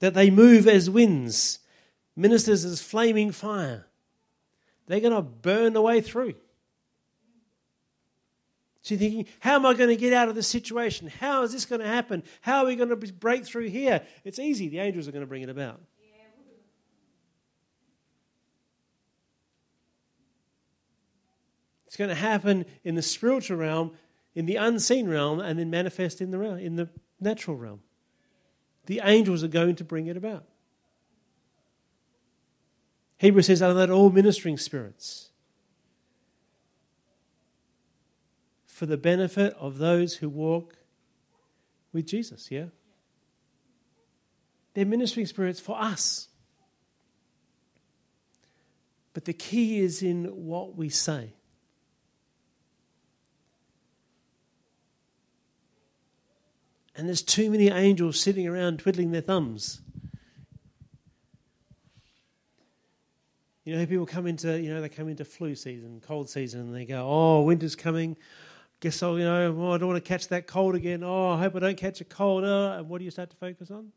That 0.00 0.14
they 0.14 0.28
move 0.28 0.66
as 0.66 0.90
winds, 0.90 1.60
ministers 2.16 2.64
as 2.64 2.82
flaming 2.82 3.30
fire. 3.30 3.86
They're 4.88 4.98
going 4.98 5.14
to 5.14 5.22
burn 5.22 5.72
the 5.72 5.82
way 5.82 6.00
through. 6.00 6.34
So 8.86 8.94
you're 8.94 9.00
thinking, 9.00 9.26
how 9.40 9.56
am 9.56 9.66
I 9.66 9.74
going 9.74 9.88
to 9.88 9.96
get 9.96 10.12
out 10.12 10.28
of 10.28 10.36
this 10.36 10.46
situation? 10.46 11.08
How 11.08 11.42
is 11.42 11.50
this 11.50 11.64
going 11.64 11.80
to 11.80 11.88
happen? 11.88 12.22
How 12.40 12.60
are 12.60 12.66
we 12.66 12.76
going 12.76 12.90
to 12.90 12.94
break 13.14 13.44
through 13.44 13.68
here? 13.68 14.00
It's 14.22 14.38
easy. 14.38 14.68
The 14.68 14.78
angels 14.78 15.08
are 15.08 15.10
going 15.10 15.24
to 15.24 15.26
bring 15.26 15.42
it 15.42 15.48
about. 15.48 15.80
It's 21.88 21.96
going 21.96 22.10
to 22.10 22.14
happen 22.14 22.64
in 22.84 22.94
the 22.94 23.02
spiritual 23.02 23.56
realm, 23.56 23.90
in 24.36 24.46
the 24.46 24.54
unseen 24.54 25.08
realm, 25.08 25.40
and 25.40 25.58
then 25.58 25.68
manifest 25.68 26.20
in 26.20 26.30
the 26.30 26.38
realm, 26.38 26.58
in 26.58 26.76
the 26.76 26.88
natural 27.18 27.56
realm. 27.56 27.80
The 28.84 29.00
angels 29.02 29.42
are 29.42 29.48
going 29.48 29.74
to 29.76 29.84
bring 29.84 30.06
it 30.06 30.16
about. 30.16 30.44
Hebrews 33.18 33.46
says, 33.46 33.62
"Are 33.62 33.74
that 33.74 33.90
all 33.90 34.10
ministering 34.10 34.58
spirits?" 34.58 35.30
For 38.76 38.84
the 38.84 38.98
benefit 38.98 39.56
of 39.58 39.78
those 39.78 40.16
who 40.16 40.28
walk 40.28 40.76
with 41.94 42.06
Jesus, 42.06 42.50
yeah? 42.50 42.66
They're 44.74 44.84
ministering 44.84 45.24
spirits 45.24 45.58
for 45.58 45.80
us. 45.80 46.28
But 49.14 49.24
the 49.24 49.32
key 49.32 49.78
is 49.78 50.02
in 50.02 50.26
what 50.26 50.76
we 50.76 50.90
say. 50.90 51.32
And 56.94 57.08
there's 57.08 57.22
too 57.22 57.50
many 57.50 57.68
angels 57.68 58.20
sitting 58.20 58.46
around 58.46 58.80
twiddling 58.80 59.10
their 59.10 59.22
thumbs. 59.22 59.80
You 63.64 63.74
know, 63.74 63.86
people 63.86 64.04
come 64.04 64.26
into, 64.26 64.60
you 64.60 64.68
know, 64.68 64.82
they 64.82 64.90
come 64.90 65.08
into 65.08 65.24
flu 65.24 65.54
season, 65.54 66.02
cold 66.06 66.28
season, 66.28 66.60
and 66.60 66.74
they 66.74 66.84
go, 66.84 67.08
oh, 67.08 67.40
winter's 67.40 67.74
coming 67.74 68.18
guess 68.80 69.02
I'll, 69.02 69.18
you 69.18 69.24
know, 69.24 69.72
I 69.72 69.78
don't 69.78 69.88
want 69.88 70.02
to 70.02 70.08
catch 70.08 70.28
that 70.28 70.46
cold 70.46 70.74
again. 70.74 71.02
Oh, 71.02 71.30
I 71.30 71.38
hope 71.38 71.56
I 71.56 71.60
don't 71.60 71.76
catch 71.76 72.00
a 72.00 72.04
cold. 72.04 72.44
Uh, 72.44 72.76
and 72.78 72.88
what 72.88 72.98
do 72.98 73.04
you 73.04 73.10
start 73.10 73.30
to 73.30 73.36
focus 73.36 73.70
on? 73.70 73.92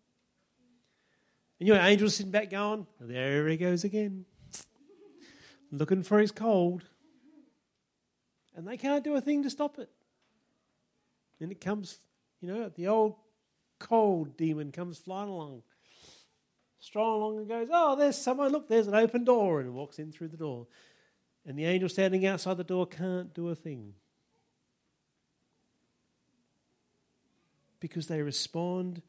And 1.59 1.67
your 1.67 1.77
angels 1.77 2.15
sitting 2.15 2.31
back 2.31 2.49
going, 2.49 2.87
there 3.01 3.47
he 3.47 3.57
goes 3.57 3.83
again, 3.83 4.25
looking 5.71 6.03
for 6.03 6.19
his 6.19 6.31
cold. 6.31 6.83
And 8.55 8.67
they 8.67 8.77
can't 8.77 9.03
do 9.03 9.15
a 9.15 9.21
thing 9.21 9.43
to 9.43 9.49
stop 9.49 9.77
it. 9.77 9.89
And 11.41 11.51
it 11.51 11.61
comes, 11.61 11.97
you 12.41 12.47
know, 12.47 12.69
the 12.69 12.87
old 12.87 13.15
cold 13.77 14.35
demon 14.37 14.71
comes 14.71 14.97
flying 14.97 15.29
along, 15.29 15.63
strolling 16.79 17.21
along 17.21 17.37
and 17.39 17.47
goes, 17.47 17.67
oh, 17.71 17.95
there's 17.95 18.17
someone, 18.17 18.51
look, 18.51 18.67
there's 18.67 18.87
an 18.87 18.95
open 18.95 19.23
door, 19.23 19.61
and 19.61 19.73
walks 19.73 19.99
in 19.99 20.11
through 20.11 20.29
the 20.29 20.37
door. 20.37 20.67
And 21.45 21.57
the 21.57 21.65
angel 21.65 21.89
standing 21.89 22.25
outside 22.25 22.57
the 22.57 22.63
door 22.63 22.85
can't 22.85 23.33
do 23.33 23.49
a 23.49 23.55
thing. 23.55 23.93
Because 27.79 28.07
they 28.07 28.21
respond 28.21 29.01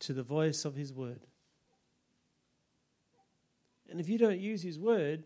to 0.00 0.12
the 0.12 0.22
voice 0.22 0.64
of 0.64 0.74
His 0.74 0.92
word. 0.92 1.20
And 3.90 4.00
if 4.00 4.08
you 4.08 4.18
don't 4.18 4.38
use 4.38 4.62
His 4.62 4.78
word, 4.78 5.24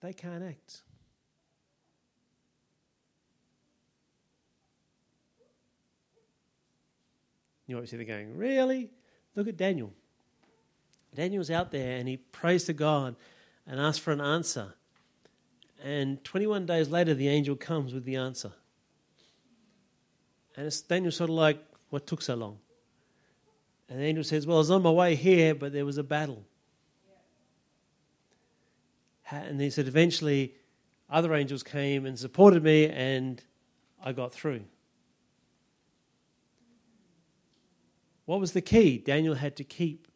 they 0.00 0.12
can't 0.12 0.42
act. 0.42 0.82
You 7.66 7.76
obviously 7.76 7.98
they're 7.98 8.06
going, 8.06 8.36
Really? 8.36 8.90
Look 9.34 9.48
at 9.48 9.56
Daniel. 9.56 9.92
Daniel's 11.14 11.50
out 11.50 11.70
there 11.70 11.96
and 11.96 12.08
he 12.08 12.16
prays 12.16 12.64
to 12.64 12.72
God 12.72 13.16
and 13.66 13.80
asks 13.80 13.98
for 13.98 14.12
an 14.12 14.20
answer. 14.20 14.74
And 15.82 16.22
21 16.24 16.66
days 16.66 16.88
later, 16.88 17.14
the 17.14 17.28
angel 17.28 17.56
comes 17.56 17.92
with 17.92 18.04
the 18.04 18.16
answer. 18.16 18.52
And 20.56 20.70
then 20.88 21.02
you're 21.02 21.12
sort 21.12 21.30
of 21.30 21.36
like, 21.36 21.58
what 21.90 22.06
took 22.06 22.22
so 22.22 22.34
long? 22.34 22.58
And 23.88 24.00
the 24.00 24.04
angel 24.04 24.24
says, 24.24 24.46
well, 24.46 24.56
I 24.56 24.60
was 24.60 24.70
on 24.70 24.82
my 24.82 24.90
way 24.90 25.14
here, 25.14 25.54
but 25.54 25.72
there 25.72 25.84
was 25.84 25.98
a 25.98 26.02
battle. 26.02 26.44
And 29.30 29.60
he 29.60 29.70
said, 29.70 29.88
eventually, 29.88 30.54
other 31.08 31.34
angels 31.34 31.62
came 31.62 32.04
and 32.06 32.18
supported 32.18 32.62
me, 32.62 32.88
and 32.88 33.42
I 34.02 34.12
got 34.12 34.32
through. 34.32 34.64
What 38.26 38.40
was 38.40 38.52
the 38.52 38.60
key? 38.60 38.98
Daniel 38.98 39.34
had 39.34 39.56
to 39.56 39.64
keep 39.64 40.06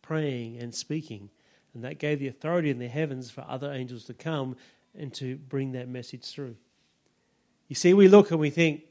praying 0.00 0.58
and 0.58 0.74
speaking, 0.74 1.30
and 1.74 1.84
that 1.84 1.98
gave 1.98 2.18
the 2.18 2.28
authority 2.28 2.70
in 2.70 2.78
the 2.78 2.88
heavens 2.88 3.30
for 3.30 3.44
other 3.48 3.72
angels 3.72 4.04
to 4.04 4.14
come 4.14 4.56
and 4.96 5.14
to 5.14 5.36
bring 5.36 5.72
that 5.72 5.88
message 5.88 6.24
through. 6.24 6.56
You 7.68 7.74
see, 7.74 7.94
we 7.94 8.08
look 8.08 8.30
and 8.30 8.38
we 8.38 8.50
think, 8.50 8.82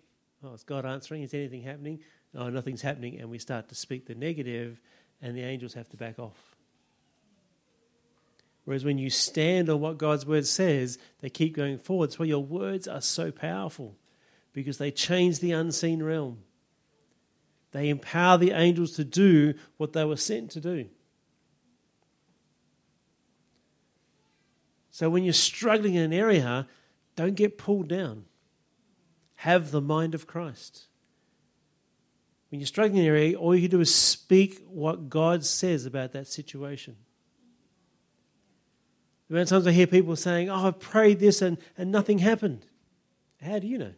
Oh, 0.44 0.54
is 0.54 0.64
God 0.64 0.86
answering? 0.86 1.22
Is 1.22 1.34
anything 1.34 1.62
happening? 1.62 2.00
No, 2.34 2.50
nothing's 2.50 2.82
happening. 2.82 3.20
And 3.20 3.30
we 3.30 3.38
start 3.38 3.70
to 3.70 3.76
speak 3.76 4.08
the 4.08 4.16
negative, 4.16 4.82
and 5.22 5.36
the 5.36 5.44
angels 5.44 5.74
have 5.76 5.90
to 5.90 5.98
back 5.98 6.18
off. 6.18 6.56
Whereas 8.66 8.86
when 8.86 8.98
you 8.98 9.10
stand 9.10 9.70
on 9.70 9.80
what 9.80 9.98
God's 9.98 10.26
word 10.26 10.46
says, 10.46 10.98
they 11.20 11.30
keep 11.30 11.56
going 11.56 11.78
forward. 11.78 12.10
That's 12.10 12.20
why 12.20 12.26
your 12.28 12.44
words 12.44 12.88
are 12.88 13.02
so 13.02 13.32
powerful 13.32 13.96
because 14.54 14.78
they 14.78 14.92
change 14.92 15.40
the 15.40 15.52
unseen 15.52 16.04
realm. 16.04 16.40
They 17.72 17.90
empower 17.90 18.38
the 18.38 18.52
angels 18.52 18.92
to 18.94 19.04
do 19.04 19.54
what 19.78 19.94
they 19.94 20.04
were 20.04 20.18
sent 20.18 20.52
to 20.52 20.60
do. 20.60 20.90
So 24.92 25.10
when 25.10 25.24
you're 25.24 25.34
struggling 25.34 25.96
in 25.96 26.04
an 26.04 26.14
area, 26.14 26.68
don't 27.16 27.36
get 27.36 27.58
pulled 27.58 27.88
down 27.88 28.26
have 29.42 29.72
the 29.72 29.82
mind 29.82 30.14
of 30.14 30.28
Christ. 30.28 30.86
When 32.50 32.62
you're 32.62 32.68
struggling 32.68 32.98
in 32.98 33.06
an 33.06 33.10
area, 33.10 33.36
all 33.36 33.56
you 33.56 33.62
can 33.62 33.72
do 33.72 33.82
is 33.82 33.94
speak 33.94 34.64
what 34.68 35.10
God 35.10 35.44
says 35.44 35.88
about 35.88 36.12
that 36.12 36.28
situation. 36.28 36.96
The 39.28 39.34
amount 39.34 39.48
of 39.48 39.50
times 39.50 39.66
I 39.68 39.72
hear 39.72 39.88
people 39.88 40.16
saying, 40.16 40.52
Oh, 40.52 40.68
I 40.68 40.70
prayed 40.70 41.20
this 41.20 41.42
and, 41.42 41.58
and 41.76 41.92
nothing 41.92 42.20
happened. 42.20 42.68
How 43.42 43.58
do 43.58 43.66
you 43.66 43.80
know? 43.80 43.94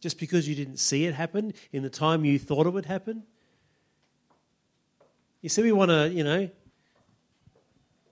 Just 0.00 0.18
because 0.18 0.48
you 0.48 0.56
didn't 0.56 0.78
see 0.78 1.04
it 1.04 1.14
happen 1.14 1.54
in 1.70 1.84
the 1.84 1.90
time 1.90 2.24
you 2.24 2.40
thought 2.40 2.66
it 2.66 2.70
would 2.70 2.86
happen? 2.86 3.22
You 5.42 5.48
see, 5.48 5.62
we 5.62 5.70
want 5.70 5.92
to, 5.92 6.08
you 6.08 6.24
know, 6.24 6.50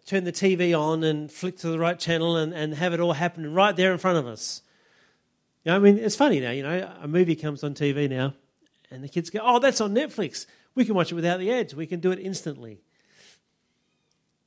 turn 0.08 0.24
the 0.24 0.32
TV 0.32 0.78
on 0.78 1.04
and 1.04 1.30
flick 1.30 1.58
to 1.58 1.68
the 1.68 1.78
right 1.78 1.98
channel 1.98 2.38
and, 2.38 2.54
and 2.54 2.74
have 2.74 2.94
it 2.94 3.00
all 3.00 3.12
happen 3.12 3.52
right 3.52 3.76
there 3.76 3.92
in 3.92 3.98
front 3.98 4.16
of 4.16 4.26
us. 4.26 4.62
You 5.64 5.70
know, 5.70 5.76
I 5.76 5.80
mean, 5.80 5.98
it's 5.98 6.16
funny 6.16 6.40
now, 6.40 6.50
you 6.50 6.62
know, 6.62 6.90
a 7.02 7.06
movie 7.06 7.36
comes 7.36 7.62
on 7.62 7.74
TV 7.74 8.08
now 8.08 8.32
and 8.90 9.04
the 9.04 9.08
kids 9.08 9.28
go, 9.28 9.40
oh, 9.42 9.58
that's 9.58 9.82
on 9.82 9.94
Netflix. 9.94 10.46
We 10.74 10.86
can 10.86 10.94
watch 10.94 11.12
it 11.12 11.14
without 11.14 11.40
the 11.40 11.52
ads. 11.52 11.74
We 11.74 11.86
can 11.86 12.00
do 12.00 12.10
it 12.10 12.18
instantly. 12.20 12.80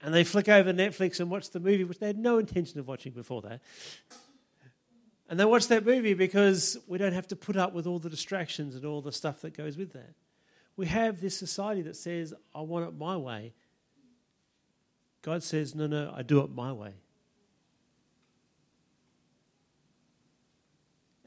And 0.02 0.16
they 0.16 0.24
flick 0.24 0.50
over 0.50 0.74
Netflix 0.74 1.20
and 1.20 1.30
watch 1.30 1.52
the 1.52 1.60
movie, 1.60 1.84
which 1.84 2.00
they 2.00 2.08
had 2.08 2.18
no 2.18 2.40
intention 2.40 2.80
of 2.80 2.88
watching 2.88 3.12
before 3.12 3.44
that. 3.44 3.62
And 5.30 5.40
they 5.40 5.46
watch 5.46 5.68
that 5.68 5.86
movie 5.86 6.16
because 6.16 6.76
we 6.88 6.98
don't 6.98 7.14
have 7.14 7.28
to 7.28 7.36
put 7.36 7.56
up 7.56 7.72
with 7.72 7.86
all 7.86 8.00
the 8.00 8.10
distractions 8.10 8.74
and 8.76 8.84
all 8.84 9.02
the 9.02 9.12
stuff 9.12 9.42
that 9.42 9.56
goes 9.56 9.78
with 9.78 9.94
that. 9.94 10.16
We 10.76 10.88
have 10.88 11.22
this 11.22 11.38
society 11.38 11.84
that 11.84 11.96
says, 11.96 12.34
I 12.56 12.62
want 12.62 12.88
it 12.88 12.98
my 12.98 13.16
way. 13.16 13.54
God 15.22 15.44
says, 15.44 15.76
No, 15.76 15.88
no, 15.88 16.14
I 16.16 16.24
do 16.24 16.42
it 16.42 16.52
my 16.52 16.72
way. 16.72 16.94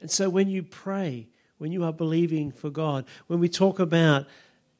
And 0.01 0.11
so 0.11 0.29
when 0.29 0.49
you 0.49 0.61
pray, 0.61 1.27
when 1.57 1.71
you 1.71 1.83
are 1.83 1.93
believing 1.93 2.51
for 2.51 2.69
God, 2.69 3.05
when 3.27 3.39
we 3.39 3.49
talk 3.49 3.79
about, 3.79 4.27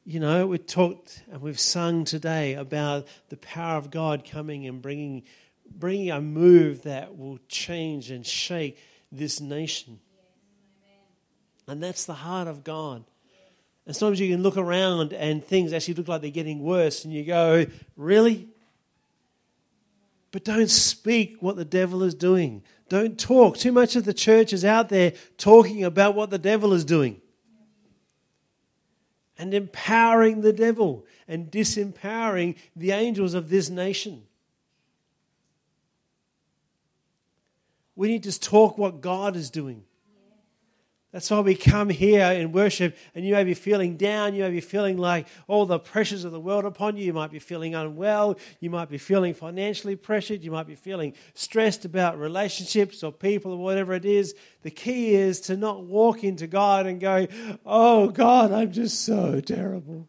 you 0.04 0.20
know, 0.20 0.46
we 0.46 0.58
talked 0.58 1.22
and 1.32 1.40
we've 1.40 1.58
sung 1.58 2.04
today 2.04 2.54
about 2.54 3.08
the 3.28 3.36
power 3.38 3.76
of 3.76 3.90
God 3.90 4.24
coming 4.24 4.66
and 4.66 4.80
bringing 4.80 5.24
bringing 5.68 6.12
a 6.12 6.20
move 6.20 6.82
that 6.82 7.18
will 7.18 7.40
change 7.48 8.10
and 8.10 8.24
shake 8.24 8.78
this 9.10 9.40
nation. 9.40 9.98
And 11.66 11.82
that's 11.82 12.04
the 12.04 12.14
heart 12.14 12.46
of 12.46 12.62
God. 12.62 13.04
And 13.84 13.96
sometimes 13.96 14.20
you 14.20 14.32
can 14.32 14.44
look 14.44 14.56
around 14.56 15.12
and 15.12 15.44
things 15.44 15.72
actually 15.72 15.94
look 15.94 16.06
like 16.06 16.20
they're 16.20 16.30
getting 16.30 16.62
worse, 16.62 17.04
and 17.04 17.12
you 17.12 17.24
go, 17.24 17.66
Really? 17.96 18.48
But 20.32 20.44
don't 20.44 20.70
speak 20.70 21.36
what 21.40 21.56
the 21.56 21.64
devil 21.64 22.02
is 22.02 22.14
doing. 22.14 22.62
Don't 22.88 23.18
talk. 23.18 23.56
Too 23.56 23.72
much 23.72 23.96
of 23.96 24.04
the 24.04 24.14
church 24.14 24.52
is 24.52 24.64
out 24.64 24.88
there 24.88 25.12
talking 25.38 25.84
about 25.84 26.14
what 26.14 26.30
the 26.30 26.38
devil 26.38 26.72
is 26.72 26.84
doing 26.84 27.20
and 29.38 29.52
empowering 29.52 30.40
the 30.40 30.52
devil 30.52 31.06
and 31.28 31.50
disempowering 31.50 32.56
the 32.74 32.92
angels 32.92 33.34
of 33.34 33.48
this 33.48 33.68
nation. 33.68 34.22
We 37.94 38.08
need 38.08 38.24
to 38.24 38.38
talk 38.38 38.76
what 38.78 39.00
God 39.00 39.36
is 39.36 39.50
doing. 39.50 39.84
That's 41.12 41.30
why 41.30 41.40
we 41.40 41.54
come 41.54 41.88
here 41.88 42.26
in 42.32 42.52
worship, 42.52 42.96
and 43.14 43.24
you 43.24 43.32
may 43.32 43.44
be 43.44 43.54
feeling 43.54 43.96
down. 43.96 44.34
You 44.34 44.42
may 44.42 44.50
be 44.50 44.60
feeling 44.60 44.98
like 44.98 45.28
all 45.46 45.64
the 45.64 45.78
pressures 45.78 46.24
of 46.24 46.32
the 46.32 46.40
world 46.40 46.64
upon 46.64 46.96
you. 46.96 47.04
You 47.04 47.12
might 47.12 47.30
be 47.30 47.38
feeling 47.38 47.74
unwell. 47.74 48.36
You 48.60 48.70
might 48.70 48.90
be 48.90 48.98
feeling 48.98 49.32
financially 49.32 49.94
pressured. 49.94 50.42
You 50.42 50.50
might 50.50 50.66
be 50.66 50.74
feeling 50.74 51.14
stressed 51.32 51.84
about 51.84 52.18
relationships 52.18 53.04
or 53.04 53.12
people 53.12 53.52
or 53.52 53.58
whatever 53.58 53.94
it 53.94 54.04
is. 54.04 54.34
The 54.62 54.70
key 54.70 55.14
is 55.14 55.40
to 55.42 55.56
not 55.56 55.84
walk 55.84 56.24
into 56.24 56.48
God 56.48 56.86
and 56.86 57.00
go, 57.00 57.28
Oh, 57.64 58.08
God, 58.08 58.52
I'm 58.52 58.72
just 58.72 59.04
so 59.04 59.40
terrible. 59.40 60.08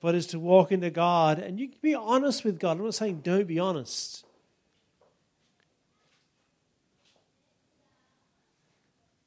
But 0.00 0.14
is 0.14 0.28
to 0.28 0.38
walk 0.38 0.70
into 0.70 0.90
God 0.90 1.38
and 1.38 1.58
you 1.58 1.68
can 1.68 1.78
be 1.82 1.94
honest 1.94 2.44
with 2.44 2.60
God. 2.60 2.78
I'm 2.78 2.84
not 2.84 2.94
saying 2.94 3.20
don't 3.24 3.48
be 3.48 3.58
honest. 3.58 4.23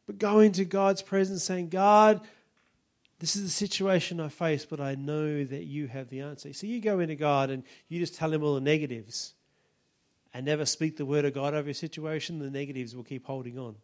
But 0.08 0.18
go 0.18 0.40
into 0.40 0.66
God's 0.66 1.02
presence 1.02 1.44
saying, 1.44 1.70
God, 1.70 2.22
this 3.20 3.36
is 3.36 3.44
the 3.44 3.50
situation 3.50 4.20
I 4.20 4.30
face, 4.30 4.66
but 4.66 4.80
I 4.80 4.96
know 4.96 5.44
that 5.44 5.66
you 5.66 5.88
have 5.88 6.10
the 6.10 6.22
answer. 6.22 6.54
So 6.54 6.66
you 6.66 6.80
go 6.80 7.00
into 7.00 7.16
God 7.16 7.50
and 7.50 7.64
you 7.90 8.00
just 8.00 8.16
tell 8.16 8.34
him 8.34 8.42
all 8.42 8.56
the 8.56 8.62
negatives 8.62 9.34
and 10.34 10.46
never 10.46 10.66
speak 10.66 10.98
the 10.98 11.06
word 11.06 11.26
of 11.26 11.34
God 11.34 11.54
over 11.54 11.68
your 11.68 11.74
situation, 11.74 12.40
the 12.40 12.50
negatives 12.50 12.96
will 12.96 13.04
keep 13.04 13.26
holding 13.26 13.58
on. 13.58 13.76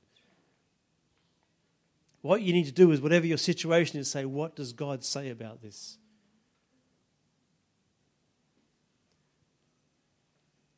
What 2.21 2.41
you 2.41 2.53
need 2.53 2.67
to 2.67 2.71
do 2.71 2.91
is, 2.91 3.01
whatever 3.01 3.25
your 3.25 3.37
situation 3.37 3.99
is, 3.99 4.09
say, 4.09 4.23
What 4.23 4.55
does 4.55 4.71
God 4.71 5.03
say 5.03 5.29
about 5.29 5.61
this? 5.61 5.97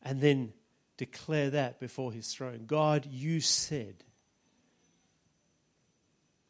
And 0.02 0.22
then 0.22 0.54
declare 0.98 1.50
that 1.50 1.80
before 1.80 2.14
his 2.14 2.34
throne. 2.34 2.64
God, 2.66 3.06
you 3.12 3.42
said 3.42 4.05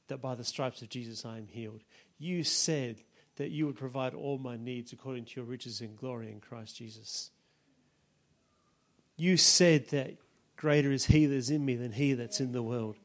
that 0.07 0.21
by 0.21 0.35
the 0.35 0.43
stripes 0.43 0.81
of 0.81 0.89
Jesus 0.89 1.25
I 1.25 1.37
am 1.37 1.47
healed. 1.47 1.81
You 2.17 2.43
said 2.43 2.97
that 3.37 3.51
you 3.51 3.65
would 3.65 3.75
provide 3.75 4.13
all 4.13 4.37
my 4.37 4.57
needs 4.57 4.93
according 4.93 5.25
to 5.25 5.35
your 5.37 5.45
riches 5.45 5.81
and 5.81 5.97
glory 5.97 6.31
in 6.31 6.39
Christ 6.39 6.77
Jesus. 6.77 7.31
You 9.17 9.37
said 9.37 9.89
that 9.89 10.15
greater 10.55 10.91
is 10.91 11.05
he 11.05 11.25
that 11.25 11.35
is 11.35 11.49
in 11.49 11.65
me 11.65 11.75
than 11.75 11.91
he 11.91 12.13
that's 12.13 12.39
in 12.39 12.51
the 12.51 12.63
world. 12.63 12.97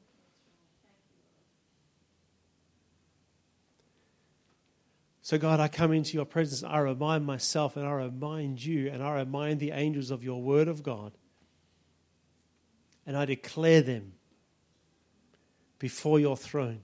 So, 5.22 5.38
God, 5.38 5.60
I 5.60 5.68
come 5.68 5.92
into 5.92 6.14
your 6.14 6.24
presence. 6.24 6.64
I 6.64 6.78
remind 6.78 7.24
myself 7.24 7.76
and 7.76 7.86
I 7.86 7.92
remind 7.92 8.64
you 8.64 8.90
and 8.90 9.00
I 9.00 9.14
remind 9.14 9.60
the 9.60 9.70
angels 9.70 10.10
of 10.10 10.24
your 10.24 10.42
word 10.42 10.66
of 10.66 10.82
God. 10.82 11.12
And 13.06 13.16
I 13.16 13.26
declare 13.26 13.80
them 13.80 14.14
before 15.78 16.18
your 16.18 16.36
throne. 16.36 16.80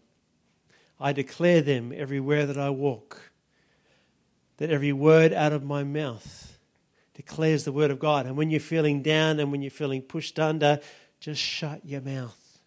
I 0.98 1.12
declare 1.12 1.60
them 1.60 1.92
everywhere 1.94 2.46
that 2.46 2.58
I 2.58 2.70
walk. 2.70 3.32
That 4.58 4.70
every 4.70 4.92
word 4.92 5.32
out 5.32 5.52
of 5.52 5.62
my 5.62 5.84
mouth 5.84 6.58
declares 7.14 7.64
the 7.64 7.72
word 7.72 7.90
of 7.90 7.98
God. 7.98 8.26
And 8.26 8.36
when 8.36 8.50
you're 8.50 8.60
feeling 8.60 9.02
down 9.02 9.40
and 9.40 9.50
when 9.50 9.62
you're 9.62 9.70
feeling 9.70 10.02
pushed 10.02 10.38
under, 10.38 10.80
just 11.20 11.40
shut 11.40 11.80
your 11.84 12.00
mouth. 12.00 12.60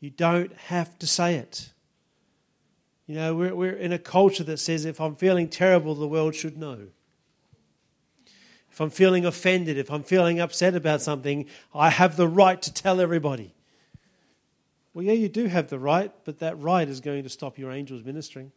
You 0.00 0.10
don't 0.10 0.52
have 0.54 0.98
to 0.98 1.06
say 1.06 1.34
it. 1.34 1.70
You 3.06 3.14
know, 3.14 3.34
we're, 3.34 3.54
we're 3.54 3.76
in 3.76 3.92
a 3.92 3.98
culture 3.98 4.44
that 4.44 4.58
says 4.58 4.84
if 4.84 5.00
I'm 5.00 5.16
feeling 5.16 5.48
terrible, 5.48 5.94
the 5.94 6.06
world 6.06 6.34
should 6.34 6.58
know. 6.58 6.88
If 8.70 8.80
I'm 8.80 8.90
feeling 8.90 9.24
offended, 9.24 9.76
if 9.76 9.90
I'm 9.90 10.04
feeling 10.04 10.38
upset 10.38 10.74
about 10.74 11.02
something, 11.02 11.46
I 11.74 11.90
have 11.90 12.16
the 12.16 12.28
right 12.28 12.60
to 12.62 12.72
tell 12.72 13.00
everybody. 13.00 13.54
Well, 14.98 15.06
yeah, 15.06 15.12
you 15.12 15.28
do 15.28 15.46
have 15.46 15.68
the 15.68 15.78
right, 15.78 16.10
but 16.24 16.40
that 16.40 16.58
right 16.58 16.88
is 16.88 16.98
going 16.98 17.22
to 17.22 17.28
stop 17.28 17.56
your 17.56 17.70
angels 17.70 18.02
ministering 18.02 18.50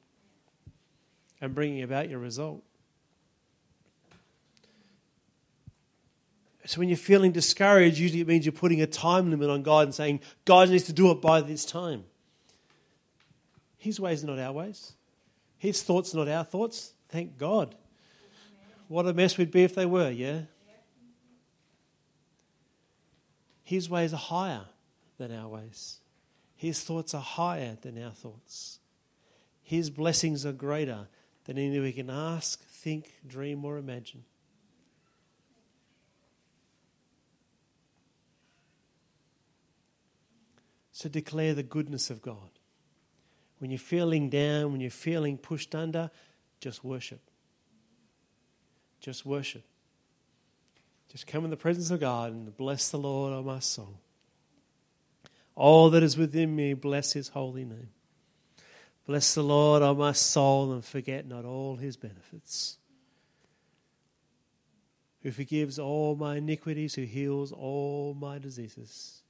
and 1.39 1.53
bringing 1.53 1.83
about 1.83 2.09
your 2.09 2.17
result. 2.17 2.63
So 6.65 6.79
when 6.79 6.89
you're 6.89 6.97
feeling 6.97 7.31
discouraged, 7.31 7.99
usually 7.99 8.21
it 8.21 8.27
means 8.27 8.43
you're 8.43 8.53
putting 8.53 8.81
a 8.81 8.87
time 8.87 9.29
limit 9.29 9.51
on 9.51 9.61
God 9.61 9.83
and 9.83 9.93
saying, 9.93 10.21
God 10.43 10.69
needs 10.69 10.85
to 10.85 10.93
do 10.93 11.11
it 11.11 11.21
by 11.21 11.41
this 11.41 11.63
time. 11.63 12.05
His 13.77 13.99
ways 13.99 14.23
are 14.23 14.27
not 14.27 14.39
our 14.39 14.51
ways. 14.51 14.93
His 15.59 15.83
thoughts 15.83 16.15
are 16.15 16.17
not 16.17 16.27
our 16.27 16.43
thoughts. 16.43 16.95
Thank 17.09 17.37
God. 17.37 17.75
What 18.87 19.05
a 19.05 19.13
mess 19.13 19.37
we'd 19.37 19.51
be 19.51 19.63
if 19.63 19.75
they 19.75 19.85
were, 19.85 20.09
yeah? 20.09 20.39
His 23.63 23.87
ways 23.87 24.11
are 24.11 24.17
higher 24.17 24.65
than 25.19 25.31
our 25.35 25.47
ways. 25.47 26.00
His 26.61 26.83
thoughts 26.83 27.15
are 27.15 27.23
higher 27.23 27.75
than 27.81 27.99
our 28.03 28.11
thoughts. 28.11 28.77
His 29.63 29.89
blessings 29.89 30.45
are 30.45 30.51
greater 30.51 31.07
than 31.45 31.57
any 31.57 31.79
we 31.79 31.91
can 31.91 32.11
ask, 32.11 32.63
think, 32.67 33.13
dream, 33.25 33.65
or 33.65 33.79
imagine. 33.79 34.25
So 40.91 41.09
declare 41.09 41.55
the 41.55 41.63
goodness 41.63 42.11
of 42.11 42.21
God. 42.21 42.51
When 43.57 43.71
you're 43.71 43.79
feeling 43.79 44.29
down, 44.29 44.71
when 44.71 44.81
you're 44.81 44.91
feeling 44.91 45.39
pushed 45.39 45.73
under, 45.73 46.11
just 46.59 46.83
worship. 46.83 47.21
Just 48.99 49.25
worship. 49.25 49.63
Just 51.11 51.25
come 51.25 51.43
in 51.43 51.49
the 51.49 51.57
presence 51.57 51.89
of 51.89 52.01
God 52.01 52.33
and 52.33 52.55
bless 52.55 52.91
the 52.91 52.99
Lord, 52.99 53.33
O 53.33 53.41
my 53.41 53.57
soul. 53.57 53.99
All 55.61 55.91
that 55.91 56.01
is 56.01 56.17
within 56.17 56.55
me, 56.55 56.73
bless 56.73 57.13
his 57.13 57.27
holy 57.27 57.63
name. 57.63 57.89
Bless 59.05 59.35
the 59.35 59.43
Lord, 59.43 59.83
O 59.83 59.93
my 59.93 60.11
soul, 60.11 60.73
and 60.73 60.83
forget 60.83 61.27
not 61.27 61.45
all 61.45 61.75
his 61.75 61.97
benefits. 61.97 62.79
Who 65.21 65.29
forgives 65.29 65.77
all 65.77 66.15
my 66.15 66.37
iniquities, 66.37 66.95
who 66.95 67.03
heals 67.03 67.51
all 67.51 68.15
my 68.15 68.39
diseases. 68.39 69.21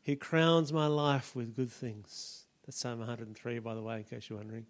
He 0.00 0.14
crowns 0.14 0.72
my 0.72 0.86
life 0.86 1.34
with 1.34 1.56
good 1.56 1.72
things. 1.72 2.44
That's 2.64 2.78
Psalm 2.78 3.00
103, 3.00 3.58
by 3.58 3.74
the 3.74 3.82
way, 3.82 3.96
in 3.96 4.04
case 4.04 4.30
you're 4.30 4.38
wondering. 4.38 4.66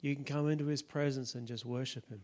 You 0.00 0.16
can 0.16 0.24
come 0.24 0.48
into 0.50 0.66
his 0.66 0.82
presence 0.82 1.36
and 1.36 1.46
just 1.46 1.64
worship 1.64 2.08
him. 2.08 2.22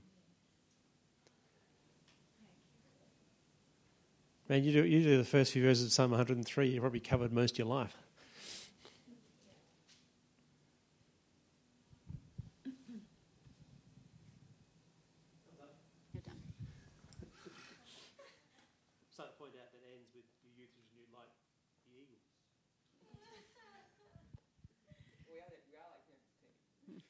Man, 4.52 4.64
you 4.64 4.72
do, 4.72 4.84
you 4.84 5.02
do 5.02 5.16
the 5.16 5.24
first 5.24 5.52
few 5.52 5.62
verses 5.62 5.86
of 5.86 5.92
Psalm 5.92 6.10
103, 6.10 6.68
you 6.68 6.78
probably 6.78 7.00
covered 7.00 7.32
most 7.32 7.52
of 7.52 7.58
your 7.60 7.68
life. 7.68 7.96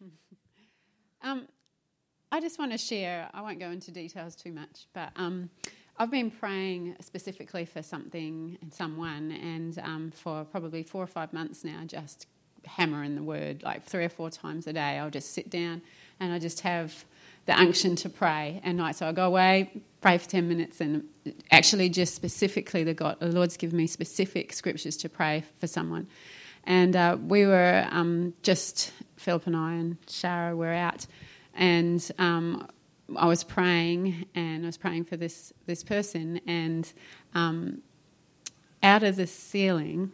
Um, 1.24 1.46
I 2.32 2.40
just 2.40 2.58
want 2.58 2.72
to 2.72 2.78
share, 2.78 3.28
I 3.32 3.42
won't 3.42 3.60
go 3.60 3.70
into 3.70 3.92
details 3.92 4.34
too 4.34 4.52
much, 4.52 4.86
but 4.92 5.10
um, 5.14 5.50
I've 5.98 6.10
been 6.10 6.30
praying 6.30 6.96
specifically 7.00 7.64
for 7.64 7.82
something 7.82 8.58
and 8.60 8.72
someone, 8.72 9.30
and 9.32 9.78
um, 9.78 10.10
for 10.14 10.44
probably 10.44 10.82
four 10.82 11.02
or 11.02 11.06
five 11.06 11.32
months 11.32 11.64
now, 11.64 11.80
just 11.86 12.26
hammering 12.64 13.14
the 13.14 13.22
word 13.22 13.62
like 13.62 13.84
three 13.84 14.04
or 14.04 14.08
four 14.08 14.30
times 14.30 14.66
a 14.66 14.72
day. 14.72 14.98
I'll 14.98 15.10
just 15.10 15.32
sit 15.32 15.50
down 15.50 15.82
and 16.20 16.32
I 16.32 16.38
just 16.38 16.60
have 16.60 17.04
the 17.46 17.58
unction 17.58 17.96
to 17.96 18.08
pray 18.08 18.60
at 18.64 18.74
night. 18.74 18.96
So 18.96 19.06
I 19.06 19.12
go 19.12 19.26
away, 19.26 19.82
pray 20.00 20.18
for 20.18 20.28
10 20.28 20.48
minutes, 20.48 20.80
and 20.80 21.04
actually, 21.50 21.88
just 21.88 22.14
specifically, 22.14 22.84
the, 22.84 22.94
God, 22.94 23.18
the 23.20 23.26
Lord's 23.26 23.56
given 23.56 23.76
me 23.76 23.86
specific 23.86 24.52
scriptures 24.52 24.96
to 24.98 25.08
pray 25.08 25.44
for 25.58 25.66
someone. 25.66 26.06
And 26.64 26.94
uh, 26.94 27.16
we 27.20 27.44
were 27.46 27.86
um, 27.90 28.34
just, 28.42 28.92
Philip 29.16 29.46
and 29.48 29.56
I 29.56 29.74
and 29.74 30.00
Shara 30.06 30.56
were 30.56 30.72
out 30.72 31.06
and 31.54 32.10
um, 32.18 32.68
I 33.16 33.26
was 33.26 33.44
praying, 33.44 34.26
and 34.34 34.64
I 34.64 34.66
was 34.66 34.76
praying 34.76 35.04
for 35.04 35.16
this 35.16 35.52
this 35.66 35.82
person, 35.82 36.40
and 36.46 36.90
um, 37.34 37.82
out 38.82 39.02
of 39.02 39.16
the 39.16 39.26
ceiling 39.26 40.12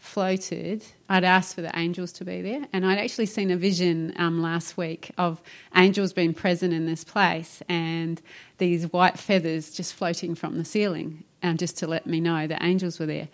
floated. 0.00 0.82
I'd 1.08 1.24
asked 1.24 1.54
for 1.54 1.60
the 1.60 1.78
angels 1.78 2.10
to 2.12 2.24
be 2.24 2.40
there, 2.40 2.66
and 2.72 2.86
I'd 2.86 2.98
actually 2.98 3.26
seen 3.26 3.50
a 3.50 3.56
vision 3.56 4.14
um, 4.16 4.40
last 4.40 4.76
week 4.76 5.10
of 5.18 5.42
angels 5.76 6.12
being 6.12 6.34
present 6.34 6.72
in 6.72 6.86
this 6.86 7.04
place, 7.04 7.62
and 7.68 8.20
these 8.58 8.84
white 8.92 9.18
feathers 9.18 9.72
just 9.72 9.94
floating 9.94 10.34
from 10.34 10.56
the 10.56 10.64
ceiling, 10.64 11.24
um, 11.42 11.56
just 11.56 11.78
to 11.78 11.86
let 11.86 12.06
me 12.06 12.18
know 12.18 12.46
that 12.46 12.62
angels 12.62 12.98
were 12.98 13.06
there. 13.06 13.28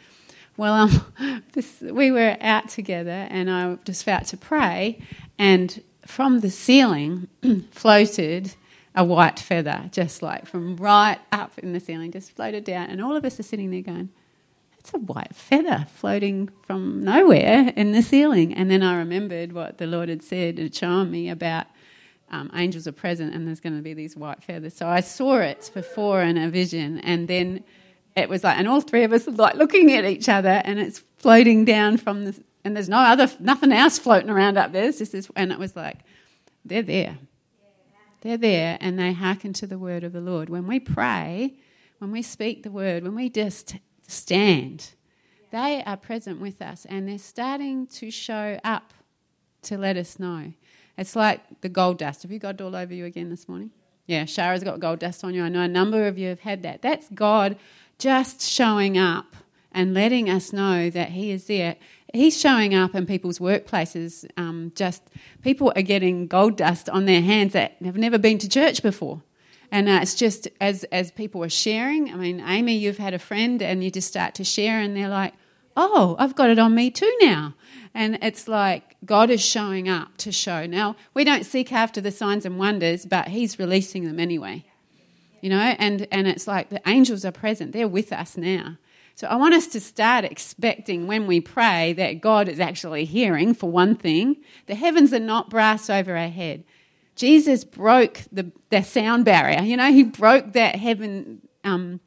Well, 0.57 0.75
um, 0.75 1.43
this, 1.53 1.81
we 1.81 2.11
were 2.11 2.37
out 2.41 2.69
together, 2.69 3.27
and 3.31 3.51
I 3.51 3.77
just 3.85 4.05
felt 4.05 4.25
to 4.27 4.37
pray, 4.37 4.99
and 5.39 5.83
from 6.05 6.41
the 6.41 6.51
ceiling 6.51 7.29
floated 7.71 8.55
a 8.97 9.05
white 9.05 9.39
feather, 9.39 9.89
just 9.93 10.23
like 10.23 10.47
from 10.47 10.77
right 10.77 11.19
up 11.31 11.59
in 11.59 11.73
the 11.73 11.81
ceiling, 11.81 12.11
just 12.11 12.33
floated 12.33 12.65
down, 12.65 12.89
and 12.89 13.03
all 13.03 13.15
of 13.15 13.25
us 13.25 13.39
are 13.39 13.45
sitting 13.45 13.71
there 13.71 13.83
going, 13.83 14.09
"It's 14.79 14.93
a 14.95 14.99
white 14.99 15.35
feather 15.35 15.87
floating 15.95 16.49
from 16.63 17.05
nowhere 17.05 17.73
in 17.77 17.93
the 17.93 18.03
ceiling." 18.03 18.55
And 18.55 18.71
then 18.71 18.83
I 18.83 18.97
remembered 18.97 19.53
what 19.53 19.79
the 19.79 19.87
Lord 19.87 20.09
had 20.09 20.23
said 20.23 20.59
and 20.59 20.75
shown 20.75 21.11
me 21.11 21.29
about 21.29 21.67
um, 22.31 22.51
angels 22.55 22.89
are 22.89 22.93
present, 22.93 23.35
and 23.35 23.47
there's 23.47 23.61
going 23.61 23.77
to 23.77 23.83
be 23.83 23.95
these 23.95 24.17
white 24.17 24.43
feathers. 24.43 24.75
So 24.75 24.89
I 24.89 25.01
saw 25.01 25.37
it 25.39 25.71
before 25.75 26.23
in 26.23 26.37
a 26.39 26.49
vision, 26.49 26.99
and 27.01 27.29
then 27.29 27.63
it 28.17 28.29
was 28.29 28.43
like, 28.43 28.59
and 28.59 28.67
all 28.67 28.81
three 28.81 29.05
of 29.05 29.13
us 29.13 29.27
were 29.27 29.33
like 29.33 29.55
looking 29.57 29.93
at 29.93 30.05
each 30.05 30.29
other, 30.29 30.63
and 30.65 30.79
it's 30.79 31.01
floating 31.19 31.65
down 31.65 31.99
from 31.99 32.25
the, 32.25 32.43
and 32.65 32.75
there's 32.75 32.89
no 32.89 32.99
other, 32.99 33.31
nothing 33.39 33.73
else 33.73 33.99
floating 33.99 34.31
around 34.31 34.57
up 34.57 34.73
there. 34.73 34.85
It's 34.85 34.99
just 34.99 35.13
this, 35.13 35.31
and 35.37 35.53
it 35.53 35.59
was 35.59 35.77
like, 35.77 35.99
they're 36.65 36.83
there. 36.83 37.19
They're 38.27 38.37
there, 38.37 38.77
and 38.81 38.99
they 38.99 39.13
hearken 39.13 39.53
to 39.53 39.69
the 39.69 39.79
word 39.79 40.03
of 40.03 40.13
the 40.13 40.21
Lord. 40.21 40.49
When 40.49 40.67
we 40.67 40.81
pray, 40.81 41.55
when 41.99 42.11
we 42.11 42.23
speak 42.23 42.65
the 42.65 42.73
word, 42.73 43.05
when 43.05 43.15
we 43.15 43.31
just 43.31 43.77
stand, 44.09 44.95
they 45.53 45.81
are 45.85 45.97
present 45.97 46.41
with 46.41 46.61
us, 46.61 46.85
and 46.87 47.09
they're 47.09 47.19
starting 47.19 47.87
to 47.87 48.11
show 48.11 48.59
up 48.65 48.93
to 49.63 49.79
let 49.79 49.97
us 49.97 50.19
know. 50.19 50.53
It's 50.99 51.15
like 51.15 51.61
the 51.61 51.69
gold 51.69 51.99
dust. 51.99 52.23
Have 52.23 52.33
you 52.33 52.41
got 52.41 52.57
it 52.57 52.61
all 52.63 52.75
over 52.75 52.93
you 52.93 53.05
again 53.05 53.31
this 53.31 53.49
morning? 53.49 53.71
Yeah, 54.07 54.25
Shara's 54.25 54.65
got 54.65 54.81
gold 54.81 54.99
dust 54.99 55.23
on 55.23 55.33
you. 55.33 55.45
I 55.45 55.49
know 55.49 55.63
a 55.63 55.69
number 55.69 56.09
of 56.09 56.19
you 56.19 56.29
have 56.31 56.41
had 56.41 56.65
that. 56.65 56.83
That's 56.83 57.09
God 57.11 57.57
just 57.97 58.43
showing 58.43 58.99
up 58.99 59.36
and 59.77 59.95
letting 59.95 60.29
us 60.29 60.53
know 60.53 60.91
that 60.91 61.11
He 61.11 61.31
is 61.31 61.47
there. 61.47 61.77
He's 62.13 62.41
showing 62.41 62.75
up 62.75 62.95
in 62.95 63.07
people's 63.07 63.39
workplaces. 63.39 64.27
Um, 64.37 64.73
just 64.75 65.03
people 65.43 65.73
are 65.77 65.83
getting 65.83 66.27
gold 66.27 66.57
dust 66.57 66.89
on 66.89 67.05
their 67.05 67.21
hands 67.21 67.53
that 67.53 67.77
have 67.85 67.97
never 67.97 68.19
been 68.19 68.39
to 68.39 68.49
church 68.49 68.83
before. 68.83 69.23
And 69.71 69.89
uh, 69.89 69.99
it's 70.03 70.15
just 70.15 70.49
as 70.61 70.85
as 70.85 71.11
people 71.11 71.45
are 71.45 71.51
sharing. 71.51 72.11
I 72.11 72.17
mean, 72.17 72.41
Amy, 72.41 72.77
you've 72.77 72.99
had 72.99 73.15
a 73.15 73.19
friend, 73.19 73.63
and 73.63 73.85
you 73.85 73.91
just 73.91 74.09
start 74.09 74.35
to 74.37 74.45
share, 74.45 74.81
and 74.81 74.97
they're 74.97 75.09
like, 75.09 75.35
"Oh, 75.77 76.17
I've 76.19 76.35
got 76.35 76.51
it 76.51 76.59
on 76.59 76.75
me 76.75 76.91
too 76.91 77.15
now." 77.21 77.55
And 77.93 78.19
it's 78.23 78.49
like 78.49 78.97
God 79.05 79.29
is 79.29 79.45
showing 79.45 79.89
up 79.89 80.17
to 80.19 80.33
show. 80.33 80.67
Now 80.67 80.97
we 81.13 81.23
don't 81.23 81.45
seek 81.45 81.73
after 81.73 82.01
the 82.01 82.11
signs 82.11 82.47
and 82.47 82.59
wonders, 82.59 83.05
but 83.05 83.29
He's 83.29 83.59
releasing 83.59 84.05
them 84.05 84.19
anyway 84.19 84.65
you 85.47 85.51
know, 85.51 85.61
and, 85.79 86.09
and 86.11 86.27
it's 86.27 86.49
like 86.49 86.71
the 86.71 86.81
angels 86.89 87.25
are 87.25 87.31
present, 87.31 87.71
they're 87.71 87.87
with 87.87 88.13
us 88.13 88.37
now. 88.37 88.79
So 89.17 89.27
I 89.29 89.37
want 89.37 89.55
us 89.55 89.67
to 89.69 89.81
start 89.81 90.27
expecting 90.27 91.07
when 91.07 91.27
we 91.27 91.41
pray 91.41 91.95
that 91.95 92.21
God 92.21 92.51
is 92.51 92.61
actually 92.61 93.07
hearing, 93.07 93.55
for 93.55 93.71
one 93.71 93.97
thing. 93.97 94.37
The 94.67 94.75
heavens 94.75 95.15
are 95.15 95.19
not 95.19 95.49
brass 95.49 95.89
over 95.89 96.15
our 96.15 96.29
head. 96.29 96.65
Jesus 97.15 97.65
broke 97.65 98.21
the, 98.31 98.53
the 98.69 98.83
sound 98.83 99.25
barrier, 99.25 99.63
you 99.63 99.79
know, 99.79 99.91
he 99.91 100.03
broke 100.03 100.53
that 100.53 100.77
heaven 100.77 101.41
um, 101.65 102.01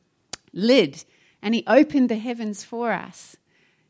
lid 0.53 1.03
and 1.41 1.55
he 1.55 1.63
opened 1.65 2.09
the 2.09 2.15
heavens 2.15 2.63
for 2.63 2.91
us. 2.91 3.35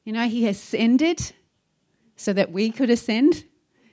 You 0.06 0.14
know, 0.14 0.30
he 0.30 0.48
ascended 0.48 1.34
so 2.16 2.32
that 2.32 2.54
we 2.54 2.72
could 2.72 2.90
ascend. 2.90 3.44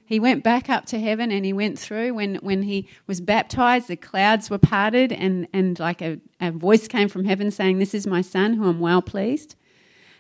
He 0.07 0.21
went 0.21 0.45
back 0.45 0.71
up 0.71 0.87
to 0.87 1.01
heaven 1.01 1.33
and 1.33 1.45
he 1.45 1.53
went 1.53 1.79
through. 1.79 2.15
When, 2.15 2.37
when 2.37 2.63
he 2.63 2.89
was 3.09 3.21
baptized, 3.21 3.89
the 3.89 3.97
clouds 3.97 4.49
were 4.49 4.59
parted, 4.59 5.13
and, 5.13 5.49
and 5.53 5.79
like 5.81 6.01
a, 6.01 6.21
a 6.41 6.53
voice 6.53 6.87
came 6.87 7.09
from 7.09 7.25
heaven 7.25 7.51
saying, 7.51 7.79
This 7.79 7.93
is 7.93 8.07
my 8.07 8.23
son 8.23 8.55
who 8.55 8.69
I'm 8.69 8.79
well 8.79 9.03
pleased. 9.03 9.57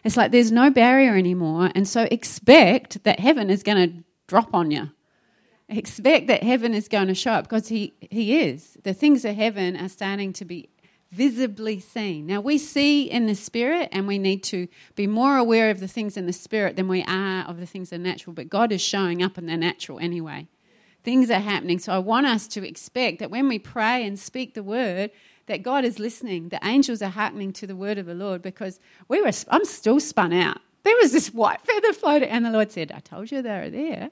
It's 0.02 0.16
like 0.16 0.32
there's 0.32 0.52
no 0.52 0.70
barrier 0.70 1.16
anymore. 1.16 1.70
And 1.74 1.86
so 1.86 2.08
expect 2.10 3.04
that 3.04 3.20
heaven 3.20 3.48
is 3.48 3.62
going 3.62 3.88
to 3.88 4.04
drop 4.26 4.52
on 4.52 4.72
you. 4.72 4.90
Expect 5.68 6.26
that 6.28 6.42
heaven 6.42 6.74
is 6.74 6.88
going 6.88 7.08
to 7.08 7.14
show 7.14 7.32
up 7.32 7.44
because 7.44 7.68
he, 7.68 7.92
he 8.00 8.40
is. 8.40 8.76
The 8.82 8.94
things 8.94 9.24
of 9.24 9.34
heaven 9.34 9.76
are 9.76 9.88
starting 9.88 10.32
to 10.34 10.44
be 10.44 10.68
visibly 11.12 11.80
seen. 11.80 12.26
Now, 12.26 12.40
we 12.40 12.58
see 12.58 13.04
in 13.04 13.26
the 13.26 13.34
spirit, 13.34 13.88
and 13.92 14.06
we 14.06 14.18
need 14.18 14.42
to 14.44 14.68
be 14.94 15.06
more 15.06 15.36
aware 15.36 15.70
of 15.70 15.80
the 15.80 15.88
things 15.88 16.16
in 16.16 16.26
the 16.26 16.32
spirit 16.32 16.76
than 16.76 16.88
we 16.88 17.02
are 17.04 17.44
of 17.44 17.58
the 17.58 17.66
things 17.66 17.92
in 17.92 18.02
the 18.02 18.08
natural, 18.08 18.34
but 18.34 18.48
God 18.48 18.72
is 18.72 18.80
showing 18.80 19.22
up 19.22 19.38
in 19.38 19.46
the 19.46 19.56
natural 19.56 19.98
anyway. 19.98 20.48
Things 21.04 21.30
are 21.30 21.40
happening. 21.40 21.78
So, 21.78 21.92
I 21.92 21.98
want 21.98 22.26
us 22.26 22.48
to 22.48 22.66
expect 22.66 23.20
that 23.20 23.30
when 23.30 23.48
we 23.48 23.58
pray 23.58 24.04
and 24.04 24.18
speak 24.18 24.54
the 24.54 24.62
word, 24.62 25.10
that 25.46 25.62
God 25.62 25.84
is 25.84 25.98
listening. 25.98 26.48
The 26.48 26.60
angels 26.64 27.00
are 27.02 27.10
hearkening 27.10 27.52
to 27.54 27.66
the 27.66 27.76
word 27.76 27.98
of 27.98 28.06
the 28.06 28.14
Lord 28.14 28.42
because 28.42 28.80
we 29.08 29.22
were, 29.22 29.30
I'm 29.48 29.64
still 29.64 30.00
spun 30.00 30.32
out. 30.32 30.58
There 30.82 30.96
was 31.00 31.12
this 31.12 31.28
white 31.28 31.60
feather 31.62 31.92
floating, 31.92 32.28
and 32.28 32.44
the 32.44 32.50
Lord 32.50 32.70
said, 32.70 32.92
I 32.92 33.00
told 33.00 33.30
you 33.30 33.42
they 33.42 33.60
were 33.60 33.70
there. 33.70 34.10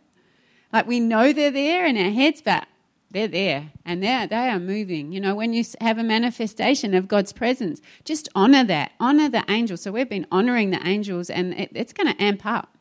Like 0.73 0.87
we 0.87 0.99
know 0.99 1.33
they're 1.33 1.51
there 1.51 1.87
in 1.87 1.97
our 1.97 2.11
heads, 2.11 2.43
but 2.43 2.67
they're 3.15 3.29
there 3.29 3.71
and 3.85 4.03
they're, 4.03 4.27
they 4.27 4.51
are 4.51 4.59
moving. 4.59 5.13
You 5.13 5.21
know, 5.21 5.35
when 5.35 5.53
you 5.55 5.65
have 5.81 5.99
a 5.99 6.03
manifestation 6.03 6.95
of 6.95 7.09
God's 7.09 7.33
presence, 7.33 7.81
just 8.05 8.29
honor 8.35 8.65
that. 8.65 8.93
Honor 9.01 9.31
the 9.31 9.45
angels. 9.49 9.83
So 9.83 9.93
we've 9.93 10.09
been 10.09 10.27
honoring 10.31 10.71
the 10.71 10.87
angels 10.87 11.31
and 11.31 11.55
it, 11.55 11.71
it's 11.75 11.93
going 11.93 12.13
to 12.13 12.23
amp 12.23 12.45
up. 12.45 12.77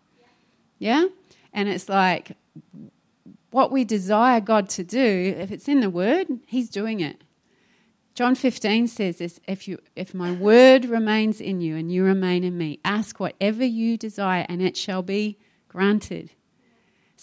Yeah? 0.80 1.06
And 1.54 1.70
it's 1.70 1.88
like 1.88 2.36
what 3.52 3.72
we 3.72 3.86
desire 3.86 4.42
God 4.42 4.68
to 4.70 4.84
do, 4.84 5.36
if 5.38 5.52
it's 5.52 5.68
in 5.68 5.80
the 5.80 5.90
word, 5.90 6.28
He's 6.48 6.70
doing 6.70 7.00
it. 7.00 7.24
John 8.16 8.36
15 8.36 8.88
says 8.88 9.20
this 9.20 9.40
if, 9.48 9.68
you, 9.68 9.80
if 9.96 10.14
my 10.14 10.32
word 10.32 10.86
remains 10.86 11.40
in 11.40 11.62
you 11.62 11.78
and 11.78 11.92
you 11.92 12.04
remain 12.04 12.44
in 12.44 12.58
me, 12.58 12.80
ask 12.84 13.20
whatever 13.20 13.64
you 13.64 13.98
desire 13.98 14.46
and 14.50 14.62
it 14.62 14.76
shall 14.76 15.04
be 15.04 15.38
granted. 15.68 16.32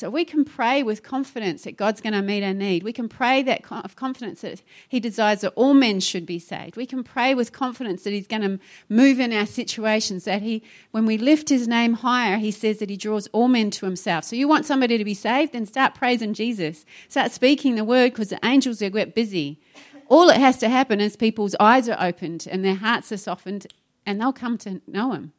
So 0.00 0.08
we 0.08 0.24
can 0.24 0.46
pray 0.46 0.82
with 0.82 1.02
confidence 1.02 1.64
that 1.64 1.76
God's 1.76 2.00
going 2.00 2.14
to 2.14 2.22
meet 2.22 2.42
our 2.42 2.54
need. 2.54 2.84
We 2.84 2.92
can 2.94 3.06
pray 3.06 3.42
that 3.42 3.70
of 3.70 3.96
confidence 3.96 4.40
that 4.40 4.62
He 4.88 4.98
desires 4.98 5.42
that 5.42 5.52
all 5.56 5.74
men 5.74 6.00
should 6.00 6.24
be 6.24 6.38
saved. 6.38 6.74
We 6.74 6.86
can 6.86 7.04
pray 7.04 7.34
with 7.34 7.52
confidence 7.52 8.04
that 8.04 8.14
He's 8.14 8.26
going 8.26 8.40
to 8.40 8.58
move 8.88 9.20
in 9.20 9.30
our 9.30 9.44
situations. 9.44 10.24
That 10.24 10.40
He, 10.40 10.62
when 10.90 11.04
we 11.04 11.18
lift 11.18 11.50
His 11.50 11.68
name 11.68 11.92
higher, 11.92 12.38
He 12.38 12.50
says 12.50 12.78
that 12.78 12.88
He 12.88 12.96
draws 12.96 13.26
all 13.32 13.46
men 13.46 13.70
to 13.72 13.84
Himself. 13.84 14.24
So 14.24 14.36
you 14.36 14.48
want 14.48 14.64
somebody 14.64 14.96
to 14.96 15.04
be 15.04 15.12
saved, 15.12 15.52
then 15.52 15.66
start 15.66 15.94
praising 15.94 16.32
Jesus. 16.32 16.86
Start 17.10 17.30
speaking 17.30 17.74
the 17.74 17.84
word 17.84 18.12
because 18.12 18.30
the 18.30 18.40
angels 18.42 18.80
are 18.80 18.88
get 18.88 19.14
busy. 19.14 19.60
All 20.08 20.28
that 20.28 20.40
has 20.40 20.56
to 20.60 20.70
happen 20.70 21.02
is 21.02 21.14
people's 21.14 21.54
eyes 21.60 21.90
are 21.90 22.02
opened 22.02 22.48
and 22.50 22.64
their 22.64 22.76
hearts 22.76 23.12
are 23.12 23.18
softened, 23.18 23.66
and 24.06 24.18
they'll 24.18 24.32
come 24.32 24.56
to 24.58 24.80
know 24.86 25.12
Him. 25.12 25.34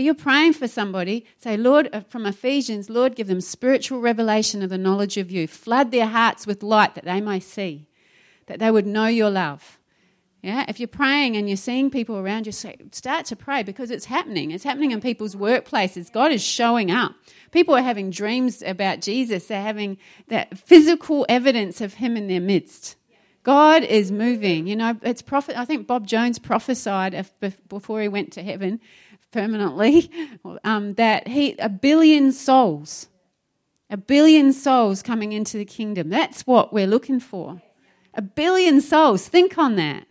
You're 0.00 0.14
praying 0.14 0.54
for 0.54 0.66
somebody. 0.66 1.24
Say, 1.36 1.56
Lord, 1.56 1.88
uh, 1.92 2.00
from 2.00 2.26
Ephesians, 2.26 2.90
Lord, 2.90 3.14
give 3.14 3.28
them 3.28 3.40
spiritual 3.40 4.00
revelation 4.00 4.62
of 4.62 4.70
the 4.70 4.78
knowledge 4.78 5.16
of 5.16 5.30
you. 5.30 5.46
Flood 5.46 5.92
their 5.92 6.06
hearts 6.06 6.46
with 6.46 6.62
light 6.62 6.94
that 6.96 7.04
they 7.04 7.20
may 7.20 7.38
see, 7.38 7.86
that 8.46 8.58
they 8.58 8.70
would 8.70 8.86
know 8.86 9.06
your 9.06 9.30
love. 9.30 9.78
Yeah, 10.42 10.66
if 10.68 10.78
you're 10.78 10.88
praying 10.88 11.38
and 11.38 11.48
you're 11.48 11.56
seeing 11.56 11.90
people 11.90 12.18
around 12.18 12.44
you, 12.46 12.52
start 12.52 13.24
to 13.26 13.36
pray 13.36 13.62
because 13.62 13.90
it's 13.90 14.04
happening. 14.04 14.50
It's 14.50 14.64
happening 14.64 14.90
in 14.90 15.00
people's 15.00 15.34
workplaces. 15.34 16.12
God 16.12 16.32
is 16.32 16.44
showing 16.44 16.90
up. 16.90 17.14
People 17.50 17.74
are 17.74 17.82
having 17.82 18.10
dreams 18.10 18.62
about 18.62 19.00
Jesus. 19.00 19.46
They're 19.46 19.62
having 19.62 19.96
that 20.28 20.58
physical 20.58 21.24
evidence 21.30 21.80
of 21.80 21.94
Him 21.94 22.14
in 22.16 22.28
their 22.28 22.42
midst. 22.42 22.96
God 23.42 23.84
is 23.84 24.10
moving. 24.10 24.66
You 24.66 24.76
know, 24.76 24.98
it's 25.02 25.22
prophet. 25.22 25.56
I 25.56 25.64
think 25.64 25.86
Bob 25.86 26.06
Jones 26.06 26.38
prophesied 26.38 27.26
before 27.68 28.02
he 28.02 28.08
went 28.08 28.32
to 28.32 28.42
heaven 28.42 28.80
permanently, 29.34 30.10
um, 30.64 30.94
that 30.94 31.28
he 31.28 31.56
a 31.58 31.68
billion 31.68 32.32
souls, 32.32 33.08
a 33.90 33.96
billion 33.96 34.52
souls 34.52 35.02
coming 35.02 35.32
into 35.32 35.58
the 35.58 35.64
kingdom. 35.64 36.08
That's 36.08 36.46
what 36.46 36.72
we're 36.72 36.86
looking 36.86 37.20
for. 37.20 37.60
A 38.14 38.22
billion 38.22 38.80
souls. 38.80 39.28
Think 39.28 39.58
on 39.58 39.74
that. 39.76 40.06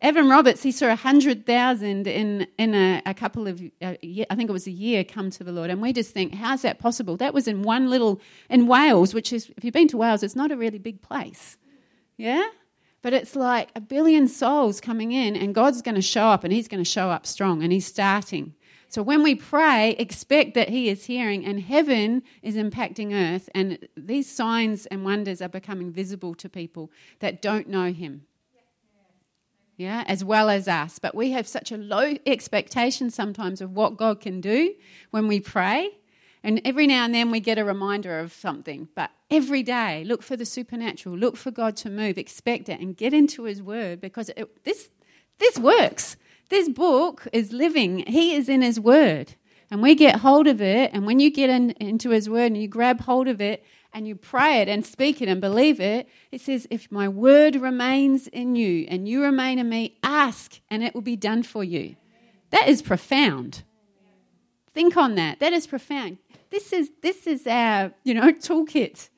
Evan 0.00 0.28
Roberts, 0.28 0.62
he 0.62 0.70
saw 0.70 0.92
a 0.92 0.94
hundred 0.94 1.44
thousand 1.44 2.06
in 2.06 2.46
in 2.56 2.72
a, 2.72 3.02
a 3.04 3.14
couple 3.14 3.48
of, 3.48 3.60
uh, 3.82 3.94
I 4.00 4.34
think 4.36 4.48
it 4.48 4.52
was 4.52 4.68
a 4.68 4.70
year, 4.70 5.02
come 5.02 5.28
to 5.30 5.42
the 5.42 5.50
Lord, 5.50 5.70
and 5.70 5.82
we 5.82 5.92
just 5.92 6.12
think, 6.12 6.34
how's 6.34 6.62
that 6.62 6.78
possible? 6.78 7.16
That 7.16 7.34
was 7.34 7.48
in 7.48 7.62
one 7.62 7.90
little 7.90 8.20
in 8.48 8.68
Wales, 8.68 9.12
which 9.12 9.32
is, 9.32 9.50
if 9.56 9.64
you've 9.64 9.74
been 9.74 9.88
to 9.88 9.96
Wales, 9.96 10.22
it's 10.22 10.36
not 10.36 10.52
a 10.52 10.56
really 10.56 10.78
big 10.78 11.02
place, 11.02 11.56
yeah. 12.16 12.46
But 13.02 13.12
it's 13.12 13.36
like 13.36 13.70
a 13.74 13.80
billion 13.80 14.28
souls 14.28 14.80
coming 14.80 15.10
in, 15.10 15.34
and 15.34 15.52
God's 15.52 15.82
going 15.82 15.94
to 15.96 16.02
show 16.02 16.26
up, 16.26 16.44
and 16.44 16.52
He's 16.52 16.68
going 16.68 16.82
to 16.82 16.88
show 16.88 17.10
up 17.10 17.26
strong, 17.26 17.64
and 17.64 17.72
He's 17.72 17.86
starting 17.86 18.54
So 18.90 19.02
when 19.02 19.22
we 19.22 19.34
pray, 19.34 19.90
expect 19.98 20.54
that 20.54 20.70
He 20.70 20.88
is 20.88 21.04
hearing 21.04 21.44
and 21.44 21.60
heaven 21.60 22.22
is 22.42 22.56
impacting 22.56 23.12
earth, 23.12 23.48
and 23.54 23.86
these 23.96 24.30
signs 24.30 24.86
and 24.86 25.04
wonders 25.04 25.42
are 25.42 25.48
becoming 25.48 25.92
visible 25.92 26.34
to 26.36 26.48
people 26.48 26.90
that 27.20 27.42
don't 27.42 27.68
know 27.68 27.92
Him. 27.92 28.22
Yeah, 29.76 30.02
as 30.08 30.24
well 30.24 30.50
as 30.50 30.66
us. 30.66 30.98
But 30.98 31.14
we 31.14 31.30
have 31.32 31.46
such 31.46 31.70
a 31.70 31.76
low 31.76 32.14
expectation 32.26 33.10
sometimes 33.10 33.60
of 33.60 33.72
what 33.72 33.96
God 33.96 34.20
can 34.20 34.40
do 34.40 34.74
when 35.10 35.28
we 35.28 35.38
pray. 35.38 35.90
And 36.42 36.60
every 36.64 36.86
now 36.86 37.04
and 37.04 37.14
then 37.14 37.30
we 37.30 37.40
get 37.40 37.58
a 37.58 37.64
reminder 37.64 38.18
of 38.18 38.32
something. 38.32 38.88
But 38.94 39.10
every 39.30 39.62
day, 39.62 40.02
look 40.04 40.22
for 40.22 40.36
the 40.36 40.46
supernatural, 40.46 41.16
look 41.16 41.36
for 41.36 41.50
God 41.50 41.76
to 41.76 41.90
move, 41.90 42.18
expect 42.18 42.68
it, 42.68 42.80
and 42.80 42.96
get 42.96 43.12
into 43.12 43.44
His 43.44 43.62
Word 43.62 44.00
because 44.00 44.30
it, 44.30 44.64
this, 44.64 44.88
this 45.38 45.58
works. 45.58 46.16
This 46.48 46.68
book 46.68 47.26
is 47.32 47.52
living, 47.52 48.04
He 48.06 48.34
is 48.34 48.48
in 48.48 48.62
His 48.62 48.80
Word. 48.80 49.34
And 49.70 49.82
we 49.82 49.94
get 49.94 50.16
hold 50.16 50.46
of 50.46 50.62
it, 50.62 50.92
and 50.94 51.04
when 51.04 51.20
you 51.20 51.30
get 51.30 51.50
in, 51.50 51.72
into 51.72 52.10
His 52.10 52.28
Word 52.28 52.46
and 52.46 52.56
you 52.56 52.68
grab 52.68 53.02
hold 53.02 53.28
of 53.28 53.40
it 53.40 53.64
and 53.92 54.08
you 54.08 54.16
pray 54.16 54.60
it 54.62 54.68
and 54.68 54.84
speak 54.84 55.20
it 55.20 55.28
and 55.28 55.40
believe 55.40 55.78
it, 55.78 56.08
it 56.32 56.40
says, 56.40 56.66
If 56.70 56.90
my 56.90 57.06
Word 57.08 57.56
remains 57.56 58.28
in 58.28 58.56
you 58.56 58.86
and 58.88 59.06
you 59.06 59.22
remain 59.22 59.58
in 59.58 59.68
me, 59.68 59.98
ask 60.02 60.60
and 60.70 60.82
it 60.82 60.94
will 60.94 61.02
be 61.02 61.16
done 61.16 61.42
for 61.42 61.62
you. 61.62 61.96
That 62.50 62.68
is 62.68 62.80
profound. 62.80 63.62
Think 64.72 64.96
on 64.96 65.16
that. 65.16 65.40
That 65.40 65.52
is 65.52 65.66
profound. 65.66 66.18
This 66.50 66.72
is, 66.72 66.90
this 67.02 67.26
is 67.26 67.46
our, 67.46 67.92
you 68.04 68.14
know, 68.14 68.32
toolkit. 68.32 69.10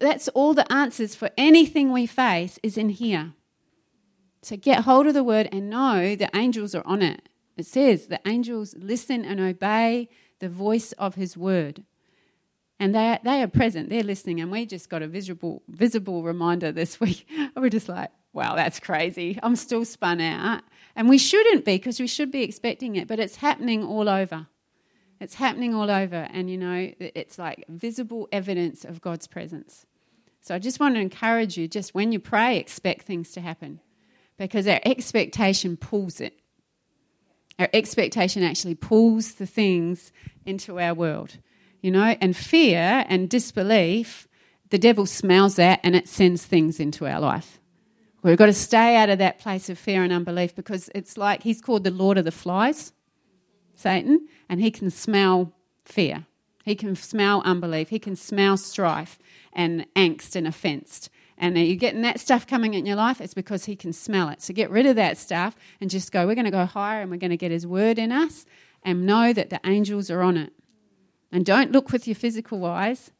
That's 0.00 0.28
all 0.28 0.54
the 0.54 0.70
answers 0.72 1.14
for 1.14 1.30
anything 1.36 1.92
we 1.92 2.06
face 2.06 2.58
is 2.62 2.78
in 2.78 2.90
here. 2.90 3.32
So 4.42 4.56
get 4.56 4.82
hold 4.82 5.06
of 5.06 5.14
the 5.14 5.22
word 5.22 5.48
and 5.52 5.70
know 5.70 6.16
the 6.16 6.28
angels 6.34 6.74
are 6.74 6.84
on 6.84 7.00
it. 7.00 7.28
It 7.56 7.66
says 7.66 8.08
the 8.08 8.20
angels 8.26 8.74
listen 8.76 9.24
and 9.24 9.38
obey 9.38 10.08
the 10.40 10.48
voice 10.48 10.90
of 10.92 11.14
his 11.14 11.36
word. 11.36 11.84
And 12.80 12.92
they, 12.92 13.18
they 13.22 13.42
are 13.42 13.48
present, 13.48 13.90
they're 13.90 14.02
listening, 14.02 14.40
and 14.40 14.50
we 14.50 14.66
just 14.66 14.88
got 14.88 15.02
a 15.02 15.06
visible, 15.06 15.62
visible 15.68 16.24
reminder 16.24 16.72
this 16.72 16.98
week. 17.00 17.28
We're 17.54 17.68
just 17.68 17.88
like, 17.88 18.10
wow, 18.32 18.56
that's 18.56 18.80
crazy. 18.80 19.38
I'm 19.42 19.54
still 19.54 19.84
spun 19.84 20.20
out. 20.20 20.64
And 20.96 21.08
we 21.08 21.18
shouldn't 21.18 21.64
be 21.64 21.76
because 21.76 22.00
we 22.00 22.08
should 22.08 22.32
be 22.32 22.42
expecting 22.42 22.96
it, 22.96 23.06
but 23.06 23.20
it's 23.20 23.36
happening 23.36 23.84
all 23.84 24.08
over. 24.08 24.48
It's 25.20 25.34
happening 25.34 25.72
all 25.72 25.88
over, 25.88 26.26
and 26.32 26.50
you 26.50 26.58
know, 26.58 26.92
it's 26.98 27.38
like 27.38 27.64
visible 27.68 28.28
evidence 28.32 28.84
of 28.84 29.00
God's 29.00 29.28
presence. 29.28 29.86
So 30.40 30.56
I 30.56 30.58
just 30.58 30.80
want 30.80 30.96
to 30.96 31.00
encourage 31.00 31.56
you 31.56 31.68
just 31.68 31.94
when 31.94 32.10
you 32.10 32.18
pray, 32.18 32.58
expect 32.58 33.02
things 33.02 33.30
to 33.32 33.40
happen 33.40 33.78
because 34.42 34.66
our 34.66 34.80
expectation 34.84 35.76
pulls 35.76 36.20
it. 36.20 36.36
Our 37.60 37.68
expectation 37.72 38.42
actually 38.42 38.74
pulls 38.74 39.34
the 39.34 39.46
things 39.46 40.10
into 40.44 40.80
our 40.80 40.94
world, 40.94 41.38
you 41.80 41.92
know, 41.92 42.16
and 42.20 42.36
fear 42.36 43.04
and 43.08 43.30
disbelief, 43.30 44.26
the 44.70 44.78
devil 44.78 45.06
smells 45.06 45.56
that 45.56 45.78
and 45.84 45.94
it 45.94 46.08
sends 46.08 46.44
things 46.44 46.80
into 46.80 47.06
our 47.06 47.20
life. 47.20 47.60
We've 48.24 48.36
got 48.36 48.46
to 48.46 48.52
stay 48.52 48.96
out 48.96 49.10
of 49.10 49.18
that 49.18 49.38
place 49.38 49.68
of 49.68 49.78
fear 49.78 50.02
and 50.02 50.12
unbelief 50.12 50.56
because 50.56 50.90
it's 50.92 51.16
like 51.16 51.44
he's 51.44 51.60
called 51.60 51.84
the 51.84 51.90
Lord 51.92 52.18
of 52.18 52.24
the 52.24 52.32
Flies, 52.32 52.92
Satan, 53.76 54.26
and 54.48 54.60
he 54.60 54.72
can 54.72 54.90
smell 54.90 55.52
fear. 55.84 56.26
He 56.64 56.74
can 56.74 56.96
smell 56.96 57.42
unbelief. 57.44 57.90
He 57.90 58.00
can 58.00 58.16
smell 58.16 58.56
strife 58.56 59.20
and 59.52 59.86
angst 59.94 60.34
and 60.34 60.48
offence 60.48 61.10
and 61.42 61.58
you're 61.58 61.74
getting 61.74 62.02
that 62.02 62.20
stuff 62.20 62.46
coming 62.46 62.74
in 62.74 62.86
your 62.86 62.94
life, 62.94 63.20
it's 63.20 63.34
because 63.34 63.64
He 63.64 63.74
can 63.74 63.92
smell 63.92 64.28
it. 64.28 64.40
So 64.40 64.54
get 64.54 64.70
rid 64.70 64.86
of 64.86 64.94
that 64.94 65.18
stuff 65.18 65.56
and 65.80 65.90
just 65.90 66.12
go, 66.12 66.24
we're 66.24 66.36
going 66.36 66.44
to 66.44 66.52
go 66.52 66.64
higher 66.64 67.02
and 67.02 67.10
we're 67.10 67.16
going 67.16 67.32
to 67.32 67.36
get 67.36 67.50
His 67.50 67.66
word 67.66 67.98
in 67.98 68.12
us 68.12 68.46
and 68.84 69.04
know 69.04 69.32
that 69.32 69.50
the 69.50 69.60
angels 69.66 70.08
are 70.08 70.22
on 70.22 70.36
it. 70.36 70.52
And 71.32 71.44
don't 71.44 71.72
look 71.72 71.90
with 71.90 72.06
your 72.06 72.14
physical 72.14 72.64
eyes, 72.64 73.10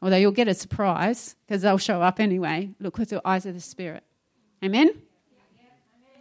although 0.00 0.16
you'll 0.16 0.30
get 0.30 0.46
a 0.46 0.54
surprise 0.54 1.34
because 1.44 1.62
they'll 1.62 1.76
show 1.76 2.00
up 2.00 2.20
anyway. 2.20 2.70
Look 2.78 2.98
with 2.98 3.10
the 3.10 3.20
eyes 3.24 3.46
of 3.46 3.54
the 3.54 3.60
Spirit. 3.60 4.04
Amen? 4.62 4.90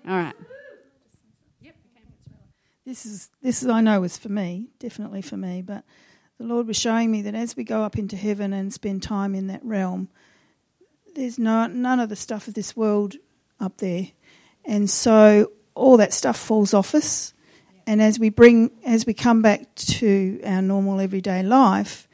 All 0.08 0.18
right. 0.18 0.36
This 2.84 3.06
is 3.06 3.30
this 3.44 3.62
is 3.62 3.70
I 3.70 3.82
know 3.82 4.02
was 4.02 4.18
for 4.18 4.30
me, 4.30 4.70
definitely 4.80 5.22
for 5.22 5.38
me, 5.38 5.62
but 5.62 5.84
the 6.40 6.46
Lord 6.46 6.66
was 6.66 6.78
showing 6.78 7.12
me 7.12 7.22
that 7.22 7.36
as 7.36 7.56
we 7.56 7.64
go 7.64 7.84
up 7.84 8.00
into 8.00 8.16
heaven 8.16 8.52
and 8.52 8.74
spend 8.74 9.04
time 9.04 9.36
in 9.36 9.46
that 9.48 9.64
realm, 9.64 10.10
there's 11.16 11.40
no, 11.40 11.68
none 11.68 12.00
of 12.00 12.10
the 12.10 12.16
stuff 12.16 12.48
of 12.48 12.54
this 12.54 12.76
world 12.76 13.16
up 13.60 13.78
there. 13.78 14.08
And 14.66 14.90
so 14.90 15.52
all 15.76 15.98
that 15.98 16.14
stuff 16.14 16.38
falls 16.38 16.74
off 16.74 16.94
us. 16.96 17.34
And 17.88 18.02
as 18.02 18.20
we 18.20 18.30
bring, 18.30 18.72
as 18.86 19.06
we 19.06 19.14
come 19.14 19.42
back 19.42 19.74
to 19.76 20.40
our 20.44 20.62
normal 20.62 21.00
everyday 21.00 21.44
life, 21.44 22.08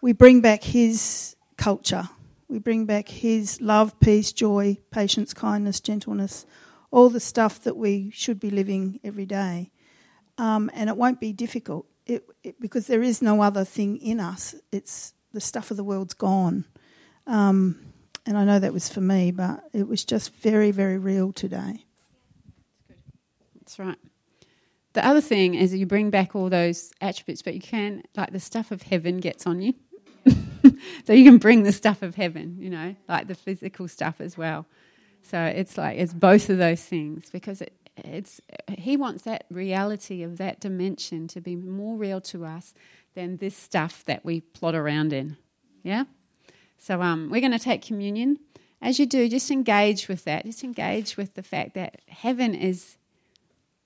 we 0.00 0.12
bring 0.12 0.40
back 0.40 0.62
His 0.62 1.36
culture. 1.56 2.08
We 2.48 2.58
bring 2.58 2.86
back 2.86 3.08
His 3.08 3.60
love, 3.60 3.98
peace, 4.00 4.32
joy, 4.32 4.78
patience, 4.90 5.34
kindness, 5.34 5.80
gentleness, 5.80 6.46
all 6.90 7.08
the 7.08 7.20
stuff 7.20 7.60
that 7.60 7.76
we 7.76 8.10
should 8.10 8.40
be 8.40 8.50
living 8.50 8.98
every 9.04 9.26
day. 9.26 9.70
Um, 10.38 10.70
and 10.74 10.88
it 10.88 10.96
won't 10.96 11.20
be 11.20 11.32
difficult 11.32 11.86
it, 12.06 12.24
it, 12.42 12.60
because 12.60 12.86
there 12.86 13.02
is 13.02 13.22
no 13.22 13.42
other 13.42 13.64
thing 13.64 13.98
in 13.98 14.20
us. 14.20 14.54
It's 14.72 15.14
the 15.32 15.40
stuff 15.40 15.70
of 15.70 15.76
the 15.76 15.84
world's 15.84 16.14
gone. 16.14 16.64
Um, 17.26 17.91
and 18.26 18.38
I 18.38 18.44
know 18.44 18.58
that 18.58 18.72
was 18.72 18.88
for 18.88 19.00
me, 19.00 19.30
but 19.30 19.64
it 19.72 19.88
was 19.88 20.04
just 20.04 20.32
very, 20.36 20.70
very 20.70 20.98
real 20.98 21.32
today. 21.32 21.84
That's 23.60 23.78
right. 23.78 23.98
The 24.92 25.04
other 25.06 25.20
thing 25.20 25.54
is 25.54 25.74
you 25.74 25.86
bring 25.86 26.10
back 26.10 26.36
all 26.36 26.50
those 26.50 26.92
attributes, 27.00 27.42
but 27.42 27.54
you 27.54 27.60
can, 27.60 28.02
like 28.16 28.32
the 28.32 28.40
stuff 28.40 28.70
of 28.70 28.82
heaven 28.82 29.18
gets 29.18 29.46
on 29.46 29.62
you. 29.62 29.74
so 31.04 31.12
you 31.12 31.24
can 31.24 31.38
bring 31.38 31.62
the 31.62 31.72
stuff 31.72 32.02
of 32.02 32.14
heaven, 32.14 32.56
you 32.60 32.70
know, 32.70 32.94
like 33.08 33.26
the 33.26 33.34
physical 33.34 33.88
stuff 33.88 34.20
as 34.20 34.36
well. 34.36 34.66
So 35.22 35.42
it's 35.42 35.78
like, 35.78 35.98
it's 35.98 36.12
both 36.12 36.50
of 36.50 36.58
those 36.58 36.82
things 36.84 37.30
because 37.30 37.62
it, 37.62 37.72
it's, 37.96 38.40
he 38.68 38.96
wants 38.96 39.24
that 39.24 39.46
reality 39.50 40.22
of 40.22 40.36
that 40.38 40.60
dimension 40.60 41.26
to 41.28 41.40
be 41.40 41.56
more 41.56 41.96
real 41.96 42.20
to 42.22 42.44
us 42.44 42.74
than 43.14 43.38
this 43.38 43.56
stuff 43.56 44.04
that 44.04 44.24
we 44.24 44.40
plot 44.40 44.74
around 44.74 45.12
in. 45.12 45.36
Yeah? 45.82 46.04
So 46.82 47.00
um, 47.00 47.28
we're 47.30 47.40
going 47.40 47.52
to 47.52 47.60
take 47.60 47.80
communion. 47.80 48.40
As 48.80 48.98
you 48.98 49.06
do, 49.06 49.28
just 49.28 49.52
engage 49.52 50.08
with 50.08 50.24
that. 50.24 50.44
Just 50.44 50.64
engage 50.64 51.16
with 51.16 51.34
the 51.34 51.42
fact 51.42 51.74
that 51.74 52.00
heaven 52.08 52.56
is 52.56 52.96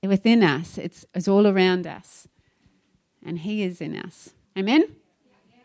within 0.02 0.42
us, 0.42 0.78
it's, 0.78 1.04
it's 1.14 1.28
all 1.28 1.46
around 1.46 1.86
us, 1.86 2.26
and 3.22 3.40
He 3.40 3.62
is 3.62 3.82
in 3.82 3.96
us. 3.96 4.30
Amen? 4.56 4.84